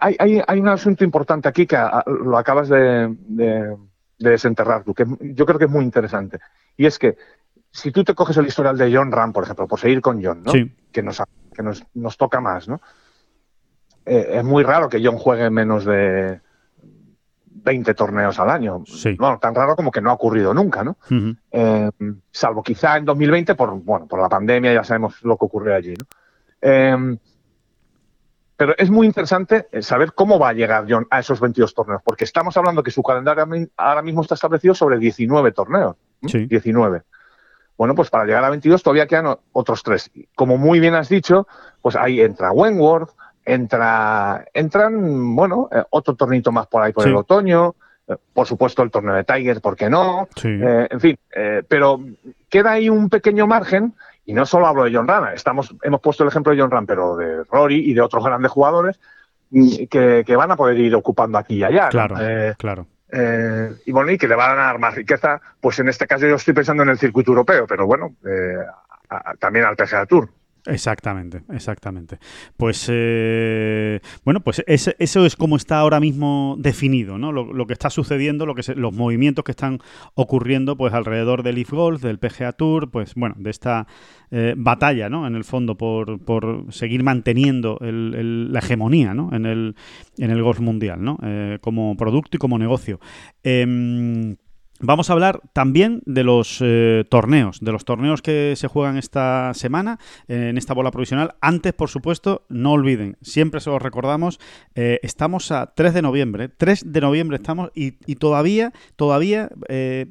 [0.00, 3.14] hay, hay, un asunto importante aquí que ah, lo acabas de,
[4.18, 6.38] desenterrar tú, que yo creo que es muy interesante.
[6.76, 7.16] Y es que
[7.70, 10.42] si tú te coges el historial de John Ram, por ejemplo, por seguir con John,
[10.42, 10.52] ¿no?
[10.92, 11.22] que, nos,
[11.54, 12.80] que nos, nos toca más, ¿no?
[14.06, 16.40] Eh, es muy raro que John juegue menos de
[17.64, 18.84] 20 torneos al año.
[19.18, 20.96] Bueno, tan raro como que no ha ocurrido nunca, ¿no?
[21.50, 21.90] Eh,
[22.30, 25.94] salvo quizá en 2020 por, bueno, por la pandemia, ya sabemos lo que ocurrió allí,
[25.94, 26.06] ¿no?
[26.60, 27.18] Eh,
[28.56, 32.24] pero es muy interesante saber cómo va a llegar John a esos 22 torneos, porque
[32.24, 33.44] estamos hablando que su calendario
[33.76, 35.96] ahora mismo está establecido sobre 19 torneos.
[36.26, 36.46] Sí.
[36.46, 37.02] 19.
[37.76, 40.10] Bueno, pues para llegar a 22 todavía quedan otros tres.
[40.36, 41.48] Como muy bien has dicho,
[41.82, 43.10] pues ahí entra Wentworth,
[43.44, 47.74] entra, entran, bueno, eh, otro tornito más por ahí por el otoño,
[48.08, 50.28] eh, por supuesto el torneo de Tiger, ¿por qué no?
[50.42, 51.18] Eh, en fin,
[51.68, 52.00] pero
[52.48, 53.94] queda ahí un pequeño margen,
[54.26, 56.86] y no solo hablo de John Rana, estamos, hemos puesto el ejemplo de John Ram,
[56.86, 58.98] pero de Rory y de otros grandes jugadores
[59.50, 61.88] mm, que, van a poder ir ocupando aquí y allá.
[61.90, 62.16] Claro,
[62.56, 62.86] claro.
[63.84, 66.36] y bueno, y que le van a dar más riqueza, pues en este caso yo
[66.36, 68.14] estoy pensando en el circuito europeo, pero bueno,
[69.38, 70.30] también al PGA Tour.
[70.66, 72.18] Exactamente, exactamente.
[72.56, 77.32] Pues eh, bueno, pues eso es como está ahora mismo definido, ¿no?
[77.32, 79.80] Lo, que está sucediendo, lo que los movimientos que están
[80.14, 83.86] ocurriendo, pues alrededor del Leaf Golf, del PGA Tour, pues bueno, de esta
[84.30, 85.26] eh, batalla, ¿no?
[85.26, 89.34] En el fondo por, por seguir manteniendo la hegemonía, ¿no?
[89.34, 89.74] En el
[90.18, 91.18] en el golf mundial, ¿no?
[91.22, 93.00] Eh, como producto y como negocio.
[94.86, 99.54] Vamos a hablar también de los eh, torneos, de los torneos que se juegan esta
[99.54, 101.36] semana en esta bola provisional.
[101.40, 104.38] Antes, por supuesto, no olviden, siempre se los recordamos,
[104.74, 110.04] eh, estamos a 3 de noviembre, 3 de noviembre estamos y, todavía, todavía eh,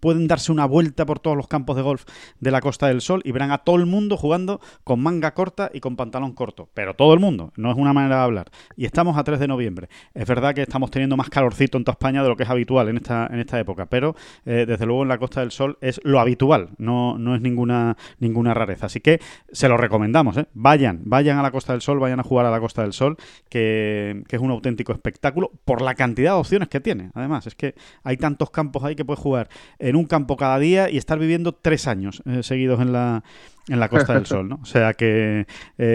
[0.00, 2.06] pueden darse una vuelta por todos los campos de golf
[2.40, 5.70] de la Costa del Sol y verán a todo el mundo jugando con manga corta
[5.70, 8.50] y con pantalón corto, pero todo el mundo, no es una manera de hablar.
[8.74, 9.90] Y estamos a 3 de noviembre.
[10.14, 12.88] Es verdad que estamos teniendo más calorcito en toda España de lo que es habitual
[12.88, 14.13] en esta, en esta época, pero
[14.44, 17.96] eh, desde luego en la Costa del Sol es lo habitual, no, no es ninguna,
[18.18, 18.86] ninguna rareza.
[18.86, 19.20] Así que
[19.52, 20.46] se lo recomendamos, ¿eh?
[20.54, 23.16] vayan, vayan a la Costa del Sol, vayan a jugar a la Costa del Sol,
[23.48, 27.10] que, es un auténtico espectáculo por la cantidad de opciones que tiene.
[27.14, 29.48] Además, es que hay tantos campos ahí que puedes jugar
[29.78, 33.22] en un campo cada día y estar viviendo tres años eh, seguidos en la,
[33.68, 34.58] en la Costa del Sol, ¿no?
[34.62, 35.46] O sea que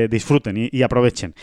[0.09, 1.33] disfruten y, y, aprovechen.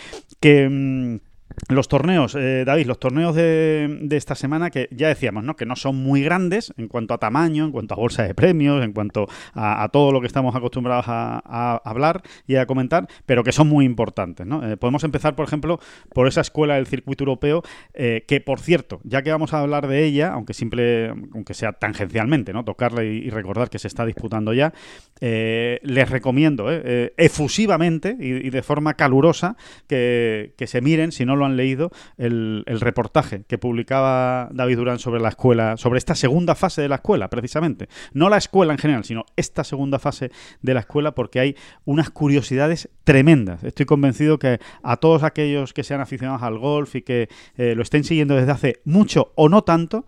[0.41, 0.69] Que...
[0.69, 1.26] Mm,
[1.69, 5.57] los torneos, eh, David, los torneos de, esta semana que ya decíamos, ¿no?
[5.57, 8.85] Que no son muy grandes en cuanto a tamaño, en cuanto a bolsa de premios,
[8.85, 13.53] en cuanto a, todo lo que estamos acostumbrados a, hablar y a comentar, pero que
[13.53, 14.67] son muy importantes, ¿no?
[14.67, 15.81] Eh, podemos empezar, por ejemplo,
[16.13, 17.63] por esa escuela del circuito europeo,
[17.95, 21.73] eh, que por cierto, ya que vamos a hablar de ella, aunque simple, aunque sea
[21.73, 22.65] tangencialmente, ¿no?
[22.65, 24.73] Tocarla y, recordar que se está disputando ya,
[25.21, 29.57] les recomiendo efusivamente y, de forma calurosa
[29.89, 34.99] que, que se miren, si no lo han leído, el, reportaje que publicaba David Durán
[34.99, 37.89] sobre la escuela, sobre esta segunda fase de la escuela, precisamente.
[38.13, 40.31] No la escuela en general, sino esta segunda fase
[40.63, 43.65] de la escuela, porque hay unas curiosidades tremendas.
[43.65, 47.83] Estoy convencido que a todos aquellos que sean aficionados al golf y que eh, lo
[47.83, 50.05] estén siguiendo desde hace mucho o no tanto,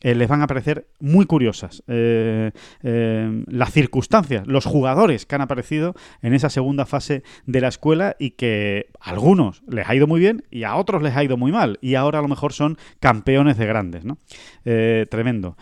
[0.00, 5.40] eh, les van a parecer muy curiosas eh, eh, las circunstancias, los jugadores que han
[5.40, 10.06] aparecido en esa segunda fase de la escuela y que a algunos les ha ido
[10.06, 12.52] muy bien y a otros les ha ido muy mal y ahora a lo mejor
[12.52, 14.18] son campeones de grandes, ¿no?
[14.64, 15.56] tremendo.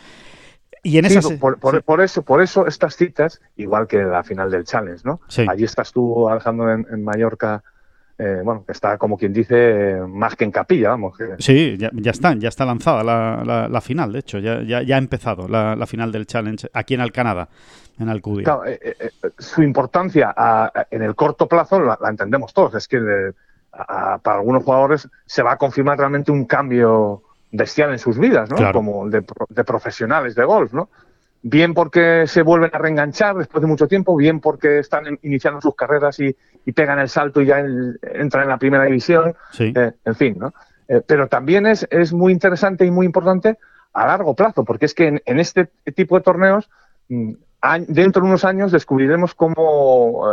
[0.82, 1.04] Y en
[1.40, 5.20] por, eso, por eso estas citas, igual que la final del Challenge, ¿no?
[5.48, 7.64] Allí estás tú, Alejandro, en Mallorca
[8.18, 11.18] eh, bueno, está como quien dice más que en capilla, vamos.
[11.38, 14.98] Sí, ya, ya, está, ya está lanzada la, la, final, de hecho, ya, ya, ha
[14.98, 17.48] empezado la, final del Challenge aquí en Alcanada,
[17.98, 18.44] en Alcudia.
[18.44, 20.34] Claro, eh, eh, su importancia
[20.90, 22.98] en el corto plazo la, entendemos todos, es que
[23.70, 28.72] para algunos jugadores se va a confirmar realmente un cambio bestial en sus vidas, ¿no?
[28.72, 30.88] Como de, de profesionales de golf, ¿no?
[31.48, 35.76] bien porque se vuelven a reenganchar después de mucho tiempo, bien porque están iniciando sus
[35.76, 36.36] carreras y,
[36.72, 40.52] pegan el salto y ya entran en la primera división, eh, en fin, ¿no?
[40.88, 43.58] Eh, pero también es, es muy interesante y muy importante
[43.92, 46.70] a largo plazo, porque es que en, este tipo de torneos
[47.08, 47.32] mm,
[47.88, 50.24] dentro de unos años descubriremos cómo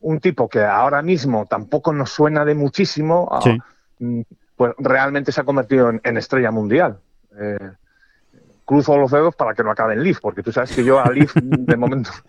[0.00, 3.30] un tipo que ahora mismo tampoco nos suena de muchísimo,
[3.98, 4.20] mm,
[4.56, 6.98] pues realmente se ha convertido en, estrella mundial
[8.64, 11.10] cruzo los dedos para que no acabe en Leaf, porque tú sabes que yo a
[11.10, 12.10] Leaf de momento...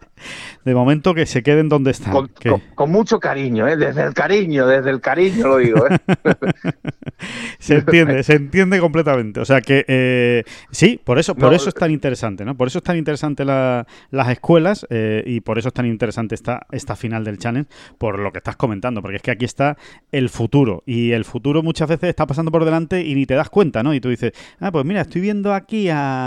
[0.63, 2.27] De momento que se queden donde están.
[2.73, 3.77] Con, mucho cariño, ¿eh?
[3.77, 5.85] desde el cariño, desde el cariño lo digo.
[5.87, 5.97] ¿eh?
[7.59, 9.41] se entiende, se entiende completamente.
[9.41, 12.55] O sea que eh, sí, por eso, por eso es tan interesante, ¿no?
[12.55, 16.65] Por eso es tan interesante las escuelas eh, y por eso es tan interesante esta,
[16.71, 17.69] esta final del challenge,
[17.99, 19.77] por lo que estás comentando, porque es que aquí está
[20.11, 23.49] el futuro y el futuro muchas veces está pasando por delante y ni te das
[23.49, 23.93] cuenta, ¿no?
[23.93, 26.24] Y tú dices, ah, pues mira, estoy viendo aquí a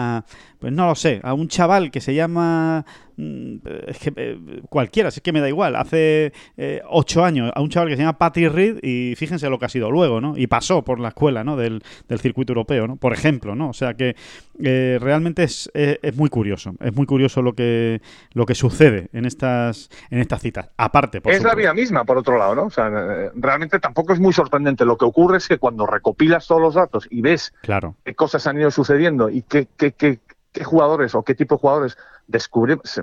[0.58, 2.84] pues no lo sé, a un chaval que se llama
[3.18, 7.68] es que eh, cualquiera, es que me da igual, hace eh, ocho años, a un
[7.68, 10.36] chaval que se llama Patrick Reed y fíjense lo que ha sido luego, ¿no?
[10.36, 11.56] Y pasó por la escuela, ¿no?
[11.56, 11.82] Del,
[12.20, 12.96] circuito europeo, ¿no?
[12.96, 13.70] Por ejemplo, ¿no?
[13.70, 14.14] O sea que
[14.62, 18.00] eh, realmente es, es, muy curioso, es muy curioso lo que
[18.32, 20.70] lo que sucede en estas en estas citas.
[20.76, 22.64] Aparte, es la vida misma, por otro lado, ¿no?
[22.66, 22.88] O sea,
[23.34, 24.84] realmente tampoco es muy sorprendente.
[24.84, 27.96] Lo que ocurre es que cuando recopilas todos los datos y ves claro.
[28.04, 30.20] qué cosas han ido sucediendo y qué, qué, qué
[30.58, 33.00] qué jugadores o qué tipo de jugadores descubrimos,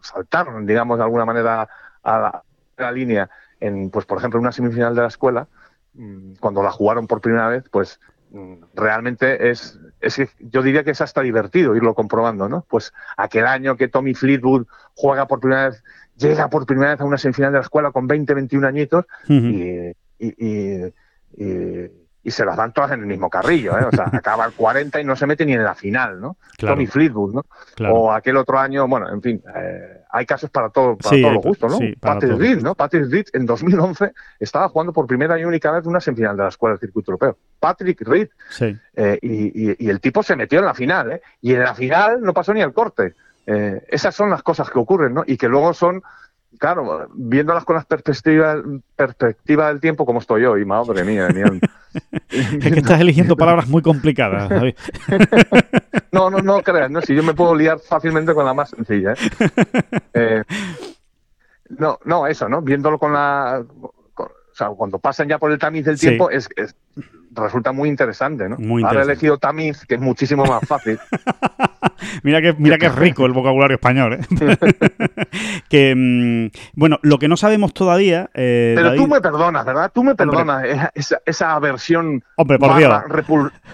[0.00, 1.68] saltaron, digamos, de alguna manera
[2.02, 2.42] a
[2.78, 3.28] la, línea
[3.60, 5.46] en, pues, por ejemplo, una semifinal de la escuela,
[5.94, 8.00] mm, cuando la jugaron por primera vez, pues
[8.30, 12.64] mm, realmente es, es yo diría que es hasta divertido irlo comprobando, ¿no?
[12.68, 15.84] Pues aquel año que Tommy Fleetwood juega por primera vez,
[16.16, 19.92] llega por primera vez a una semifinal de la escuela con 20, 21 añitos y,
[20.18, 20.92] y
[21.36, 21.90] y
[22.30, 23.84] se las dan todas en el mismo carrillo, ¿eh?
[23.84, 26.36] O sea, acaba el 40 y no se mete ni en la final, ¿no?
[26.58, 27.44] Tommy Fleetwood, ¿no?
[27.90, 31.44] O aquel otro año, bueno, en fin, eh, hay casos para, todo, para todos los
[31.44, 31.86] gustos, ¿no?
[32.00, 32.74] Patrick Reed, ¿no?
[32.74, 36.48] Patrick Reed en 2011 estaba jugando por primera y única vez una semifinal de la
[36.48, 37.36] Escuela del Circuito Europeo.
[37.58, 38.28] Patrick Reed.
[38.50, 38.76] Sí.
[38.94, 41.22] Eh, y, y, el tipo se metió en la final, ¿eh?
[41.40, 43.14] Y en la final no pasó ni el corte.
[43.46, 45.24] Eh, esas son las cosas que ocurren, ¿no?
[45.26, 46.02] Y que luego son
[46.58, 48.58] claro, viéndolas con las perspectivas
[48.96, 51.28] perspectiva del tiempo, como estoy yo, y madre mía,
[52.28, 54.74] es que estás eligiendo palabras muy complicadas, David.
[56.12, 59.12] no, no, no creas, no, si yo me puedo liar fácilmente con la más sencilla.
[59.12, 59.50] ¿eh?
[60.14, 60.42] eh
[61.78, 62.62] no, no, eso, ¿no?
[62.62, 63.64] Viéndolo con la.
[63.78, 66.48] o sea, cuando pasan ya por el tamiz del tiempo, es,
[67.42, 68.56] resulta muy interesante, ¿no?
[68.58, 70.98] Muy Ahora he elegido tamiz, que es muchísimo más fácil.
[72.22, 74.56] mira que mira que rico el vocabulario español, ¿eh?
[75.68, 78.30] que mm, bueno, lo que no sabemos todavía.
[78.34, 79.90] Eh, Pero tú me perdonas, ¿verdad?
[79.92, 80.64] Tú me perdonas
[80.94, 82.22] esa, esa, aversión.
[82.36, 82.92] Hombre, por Dios.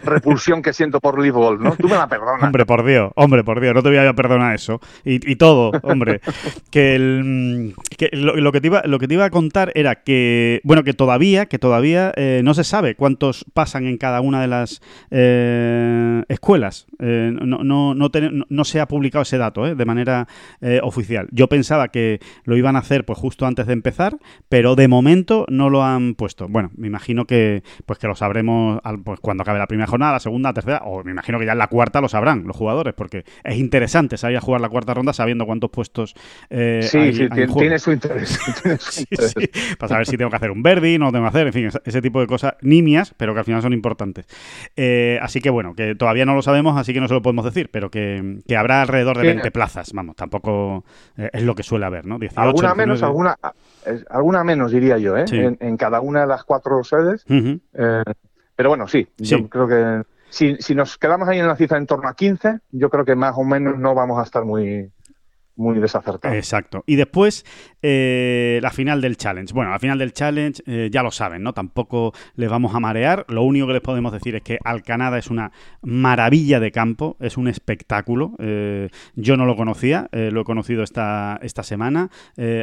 [0.04, 1.76] repulsión que siento por Live ¿no?
[1.76, 2.42] Tú me la perdonas.
[2.42, 4.80] Hombre, por Dios, hombre, por Dios, no te voy a perdonar eso.
[5.04, 6.20] Y, todo, hombre.
[6.70, 10.60] que, el, que lo, que te iba, lo que te iba a contar era que,
[10.64, 14.46] bueno, que todavía, que todavía eh, no se sabe cuántos pasan en cada una de
[14.46, 14.80] las
[15.11, 16.86] eh, escuelas.
[17.00, 18.08] Eh, no, no, no,
[18.48, 20.28] no, se ha publicado ese dato eh, de manera
[20.82, 21.28] oficial.
[21.32, 25.44] Yo pensaba que lo iban a hacer pues justo antes de empezar, pero de momento
[25.48, 26.46] no lo han puesto.
[26.48, 30.20] Bueno, me imagino que pues que lo sabremos pues, cuando acabe la primera jornada, la
[30.20, 32.94] segunda, la tercera, o me imagino que ya en la cuarta lo sabrán los jugadores,
[32.94, 36.14] porque es interesante salir a jugar la cuarta ronda sabiendo cuántos puestos
[36.50, 38.38] sí, sí, tiene, su interés.
[39.78, 42.02] para saber si tengo que hacer un verdi, no tengo que hacer, en fin, ese
[42.02, 44.26] tipo de cosas nimias, pero que al final son importantes.
[44.76, 47.44] Eh, así que bueno, que todavía no lo sabemos, así que no se lo podemos
[47.44, 50.84] decir, pero que, habrá alrededor de 20 plazas, vamos, tampoco
[51.16, 52.18] eh, es lo que suele haber, ¿no?
[52.36, 53.36] alguna menos, alguna,
[54.09, 55.24] alguna menos diría yo, ¿eh?
[55.30, 57.24] En, cada una de las cuatro sedes.
[57.28, 58.03] Eh,
[58.57, 61.86] pero bueno, sí, yo creo que si, si nos quedamos ahí en la cifra en
[61.86, 64.90] torno a 15, yo creo que más o menos no vamos a estar muy,
[65.61, 66.34] muy desacertado.
[66.34, 66.82] Exacto.
[66.86, 67.44] Y después,
[67.82, 69.52] eh, la final del challenge.
[69.52, 71.52] Bueno, la final del challenge eh, ya lo saben, ¿no?
[71.52, 73.26] Tampoco les vamos a marear.
[73.28, 75.52] Lo único que les podemos decir es que Alcanada es una
[75.82, 78.32] maravilla de campo, es un espectáculo.
[78.38, 82.11] Eh, yo no lo conocía, lo he conocido esta, esta semana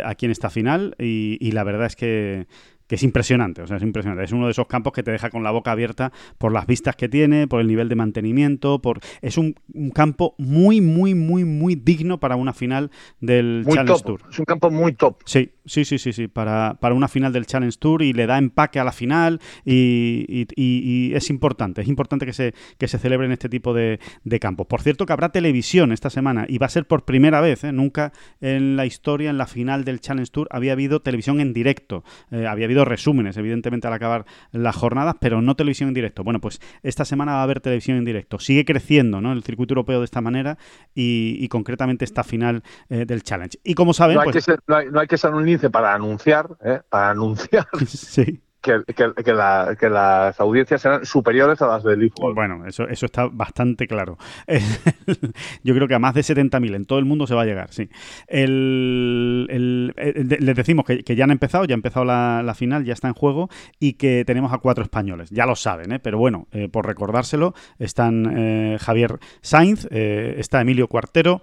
[0.04, 2.48] aquí en esta final y la verdad es que
[2.88, 4.24] que es impresionante, o sea, es impresionante.
[4.24, 6.96] Es uno de esos campos que te deja con la boca abierta por las vistas
[6.96, 9.56] que tiene, por el nivel de mantenimiento, por es un,
[9.94, 14.22] campo muy, muy, muy, muy digno para una final del Challenge Tour.
[14.30, 15.18] Es un campo muy top.
[15.26, 18.38] Sí, sí, sí, sí, sí, para, para una final del Challenge Tour y le da
[18.38, 23.50] empaque a la final y, es importante, es importante que se, que se celebren este
[23.50, 24.00] tipo de,
[24.40, 24.68] campos.
[24.68, 27.72] Por cierto que habrá televisión esta semana y va a ser por primera vez, ¿eh?
[27.72, 32.04] nunca en la historia, en la final del Challenge Tour, había habido televisión en directo,
[32.30, 36.24] eh, había habido resúmenes, evidentemente, al acabar las jornadas, pero no televisión en directo.
[36.24, 38.40] Bueno, pues esta semana va a haber televisión en directo.
[38.40, 39.34] Sigue creciendo ¿no?
[39.34, 40.58] el circuito europeo de esta manera
[40.94, 43.58] y, concretamente esta final eh, del Challenge.
[43.64, 44.16] Y como saben...
[44.16, 46.82] No hay, pues que ser, no, hay, que ser, un lince para anunciar, ¿eh?
[46.90, 47.68] para anunciar.
[47.88, 53.88] sí que, las audiencias serán superiores a las del Leaf Bueno, eso, eso está bastante
[53.88, 54.18] claro.
[55.64, 57.72] Yo creo que a más de 70.000 en todo el mundo se va a llegar,
[57.72, 57.90] sí.
[58.28, 63.14] El, les decimos que, ya han empezado, ya ha empezado la, final, ya está en
[63.14, 63.50] juego
[63.80, 65.30] y que tenemos a cuatro españoles.
[65.30, 66.00] Ya lo saben, ¿eh?
[66.00, 71.42] pero bueno, eh, por recordárselo, están eh, Javier Sainz, está Emilio Cuartero,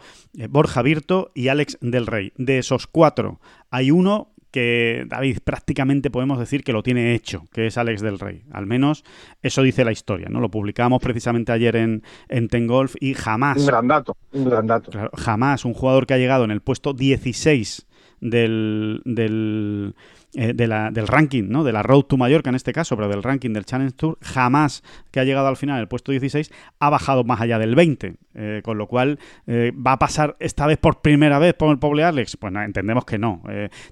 [0.49, 2.33] Borja Virto y Alex del Rey.
[2.37, 3.41] De esos cuatro,
[3.71, 8.21] hay uno que David prácticamente podemos decir que lo tiene hecho, que es Alex del
[8.21, 8.45] Rey.
[8.53, 9.03] Al menos
[9.43, 10.39] eso dice la historia, ¿no?
[10.39, 13.59] Lo publicamos precisamente ayer en, en Tengolf y jamás...
[13.59, 14.93] Un gran dato, un gran dato.
[15.17, 17.89] jamás un jugador que ha llegado en el puesto 16
[18.21, 19.97] del, del
[20.37, 21.63] eh, de la, del ranking, ¿no?
[21.63, 24.83] De la Road to Mallorca en este caso, pero del ranking del Challenge Tour, jamás
[25.13, 28.17] que ha llegado al final el puesto 16 ha bajado más allá del 20.
[28.35, 31.79] Eh, con lo cual, eh, ¿va a pasar esta vez por primera vez por el
[31.79, 32.37] pobre Alex?
[32.37, 33.43] Pues entendemos que no.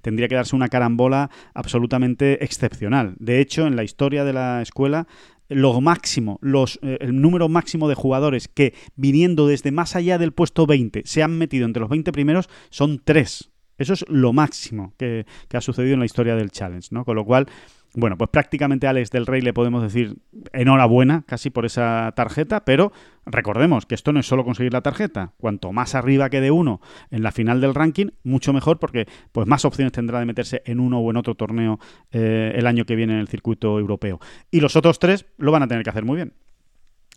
[0.01, 3.15] tendría que darse una carambola absolutamente excepcional.
[3.21, 5.07] De hecho, en la historia de la escuela,
[5.49, 10.67] lo máximo, los, el número máximo de jugadores que viniendo desde más allá del puesto
[10.67, 13.52] 20 se han metido entre los 20 primeros son tres.
[13.79, 17.05] Eso es lo máximo que, ha sucedido en la historia del Challenge, ¿no?
[17.05, 17.47] Con lo cual,
[17.95, 20.19] bueno, pues prácticamente a Alex del Rey le podemos decir
[20.53, 22.93] enhorabuena casi por esa tarjeta, pero
[23.27, 25.33] recordemos que esto no es solo conseguir la tarjeta.
[25.37, 29.65] Cuanto más arriba quede uno en la final del ranking, mucho mejor porque pues más
[29.65, 31.79] opciones tendrá de meterse en uno o en otro torneo
[32.11, 34.21] eh, el año que viene en el circuito europeo.
[34.51, 36.35] Y los otros tres lo van a tener que hacer muy bien.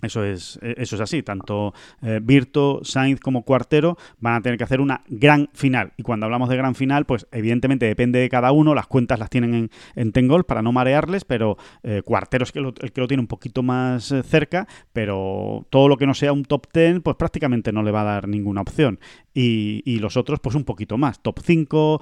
[0.02, 1.24] Eso es, e, eso es así.
[1.24, 5.94] Tanto eh, Virto, Sainz como Cuartero van a tener que hacer una gran final.
[5.98, 8.76] Y cuando hablamos de gran final, pues evidentemente depende de cada uno.
[8.76, 12.92] Las cuentas las tienen en, en Tengol para no marearles, pero eh, Cuartero es el
[12.92, 14.68] que lo tiene un poquito más eh, cerca.
[14.92, 18.06] Pero todo lo que no sea un top 10, pues prácticamente no le va a
[18.06, 19.00] dar ninguna opción.
[19.34, 21.22] Y, y los otros, pues un poquito más.
[21.22, 22.02] Top 5,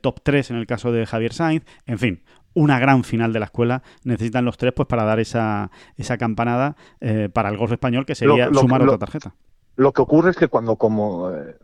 [0.00, 1.64] top 3 en el caso de Javier Sainz.
[1.86, 2.22] En fin,
[2.54, 6.76] una gran final de la escuela, necesitan los tres pues para dar esa, esa campanada
[7.00, 9.34] eh, para el golf español, que sería sumar otra tarjeta.
[9.76, 11.56] Lo que ocurre es que cuando como eh,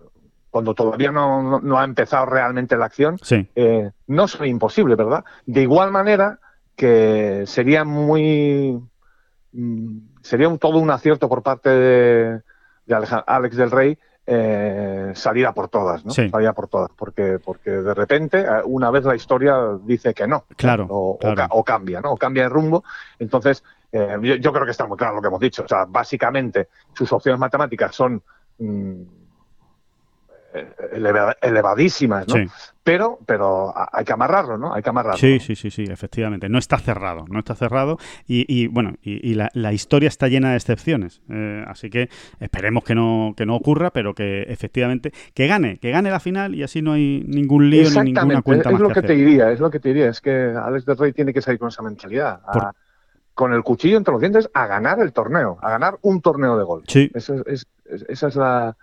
[0.51, 3.19] cuando todavía no, no, ha empezado realmente la acción,
[3.55, 5.25] eh, no es imposible, ¿verdad?
[5.47, 6.41] De igual manera
[6.75, 8.81] que sería muy
[9.53, 12.41] mm, sería un, todo un acierto por parte de,
[12.87, 13.99] de Alex del Rey
[14.33, 16.13] eh, salir a por todas, ¿no?
[16.13, 20.29] Salir a por todas, porque, porque de repente, eh, una vez la historia dice que
[20.29, 22.13] no, claro, o, cambia, ¿no?
[22.13, 22.85] O cambia de rumbo.
[23.19, 25.65] Entonces, eh, yo, creo que está muy claro lo que hemos dicho.
[25.65, 28.23] O sea, básicamente, sus opciones matemáticas son
[30.93, 32.35] elevadísimas, ¿no?
[32.83, 34.75] Pero, pero hay que amarrarlo, ¿no?
[34.75, 35.19] Hay que amarrarlo.
[35.19, 36.49] Sí, sí, sí, sí, efectivamente.
[36.49, 41.21] No está cerrado, no está cerrado y, bueno, y, la, historia está llena de excepciones.
[41.29, 42.09] Eh, así que
[42.41, 46.55] esperemos que no, que no ocurra, pero que efectivamente, que gane, que gane la final
[46.55, 49.51] y así no hay ningún lío ni ninguna cuenta es más lo que, te diría,
[49.51, 51.83] es lo que te diría, es que Alex del Rey tiene que salir con esa
[51.83, 52.41] mentalidad.
[53.35, 56.65] con el cuchillo entre los dientes a ganar el torneo, a ganar un torneo de
[56.65, 56.83] gol.
[56.89, 57.11] Sí.
[57.15, 58.77] esa es la,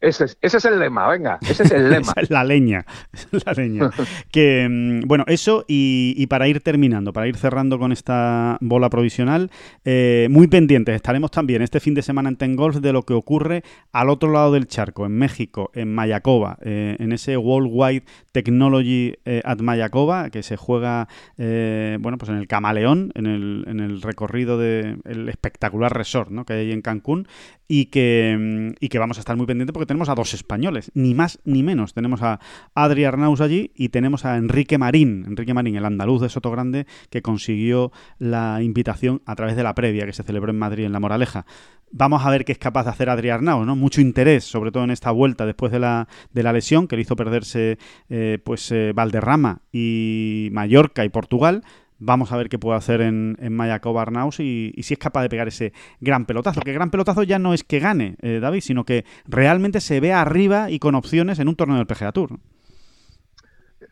[0.00, 2.12] ese es, el lema, venga, ese es el lema.
[2.30, 2.86] la leña,
[3.44, 3.90] la leña.
[4.32, 9.50] que, mm, bueno, eso y, para ir terminando, para ir cerrando con esta bola provisional,
[9.84, 13.62] eh, muy pendientes estaremos también este fin de semana en Tengolf de lo que ocurre
[13.92, 19.42] al otro lado del charco, en México, en Mayacoba, eh, en ese Worldwide Technology eh,
[19.44, 24.56] at Mayacoba, que se juega, bueno, pues en el Camaleón, en el, en el recorrido
[24.56, 26.44] del espectacular resort ¿no?
[26.44, 27.26] que hay en Cancún,
[27.72, 30.90] y que, mm, y que vamos a estar muy pendientes porque tenemos a dos españoles,
[30.94, 31.94] ni más ni menos.
[31.94, 32.40] Tenemos a
[32.74, 36.88] Adri Arnaus allí y tenemos a Enrique Marín, Enrique Marín, el andaluz de Soto Grande,
[37.10, 40.90] que consiguió la invitación a través de la previa que se celebró en Madrid, en
[40.90, 41.46] La Moraleja.
[41.92, 43.76] Vamos a ver qué es capaz de hacer Adri Arnaus, ¿no?
[43.76, 47.02] Mucho interés, sobre todo en esta vuelta después de la, de la lesión que le
[47.02, 51.62] hizo perderse eh, pues eh, Valderrama y Mallorca y Portugal
[52.02, 55.28] Vamos a ver qué puede hacer en, en Mayaco Barnaus y, si es capaz de
[55.28, 56.62] pegar ese gran pelotazo.
[56.62, 60.14] Que gran pelotazo ya no es que gane, eh, David, sino que realmente se ve
[60.14, 62.38] arriba y con opciones en un torneo del PGA Tour.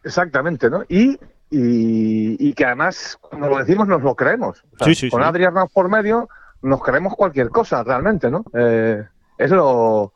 [0.04, 0.84] Exactamente, ¿no?
[0.88, 1.18] Y,
[1.50, 4.64] y, que además, cuando lo decimos, nos lo creemos.
[4.84, 6.30] sí, sí, con Adrián por medio,
[6.62, 8.44] nos creemos cualquier cosa, realmente, ¿no?
[8.54, 9.04] Eh,
[9.36, 10.14] es lo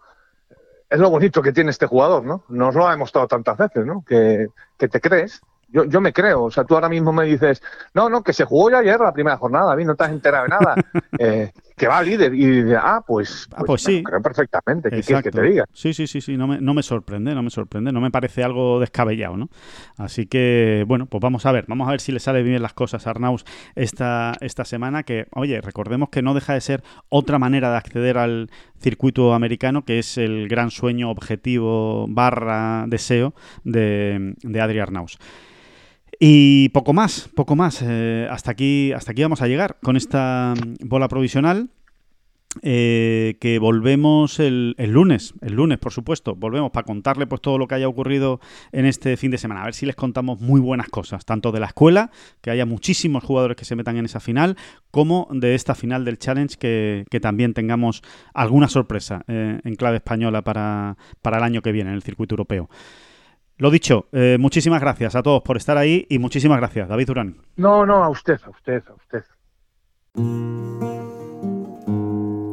[0.89, 2.45] es lo bonito que tiene este jugador, ¿no?
[2.49, 4.05] Nos lo ha demostrado tantas veces, ¿no?
[4.07, 5.41] Que, que te crees
[5.73, 6.45] yo, yo me creo.
[6.45, 7.63] O sea, tú ahora mismo me dices,
[7.95, 10.11] no, no, que se jugó ya ayer la primera jornada, a mí no te has
[10.11, 10.75] enterado de nada.
[11.19, 14.03] eh, que va líder y ah, pues, ah, pues, pues sí.
[14.05, 14.91] creo perfectamente.
[14.91, 15.65] ¿Qué quieres que te diga?
[15.73, 18.45] Sí, sí, sí, sí, no me, no me sorprende, no me sorprende, no me parece
[18.45, 19.49] algo descabellado, ¿no?
[19.97, 22.75] Así que, bueno, pues vamos a ver, vamos a ver si le sale bien las
[22.75, 23.45] cosas a Arnaus
[23.75, 28.19] esta, esta semana, que, oye, recordemos que no deja de ser otra manera de acceder
[28.19, 35.19] al circuito americano, que es el gran sueño, objetivo, barra, deseo de, de Adri Arnaus.
[36.25, 37.83] Y poco más, poco más.
[37.85, 41.71] Eh, hasta, aquí, hasta aquí vamos a llegar con esta mm, bola provisional.
[42.63, 47.67] Eh, que volvemos el, lunes, el lunes por supuesto, volvemos para contarle pues todo lo
[47.67, 48.41] que haya ocurrido
[48.73, 51.61] en este fin de semana, a ver si les contamos muy buenas cosas, tanto de
[51.61, 52.11] la escuela,
[52.43, 54.59] que haya muchísimos jugadores que se metan en esa final,
[54.91, 58.03] como de esta final del challenge, que, también tengamos
[58.35, 62.35] alguna sorpresa eh, en clave española para, para el año que viene en el circuito
[62.35, 62.69] europeo.
[63.63, 67.37] Lo dicho, eh, muchísimas gracias a todos por estar ahí y muchísimas gracias, David Durán.
[67.55, 69.23] No, no, a usted, a usted, a usted.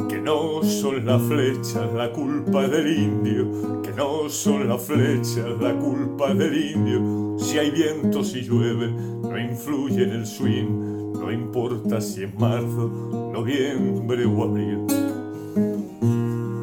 [0.07, 5.74] Que no son las flechas la culpa del indio, que no son las flechas la
[5.80, 7.39] culpa del indio.
[7.39, 13.32] Si hay viento, si llueve, no influye en el swing, no importa si es marzo,
[13.34, 14.86] noviembre o abril.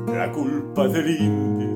[0.06, 1.75] La culpa del indio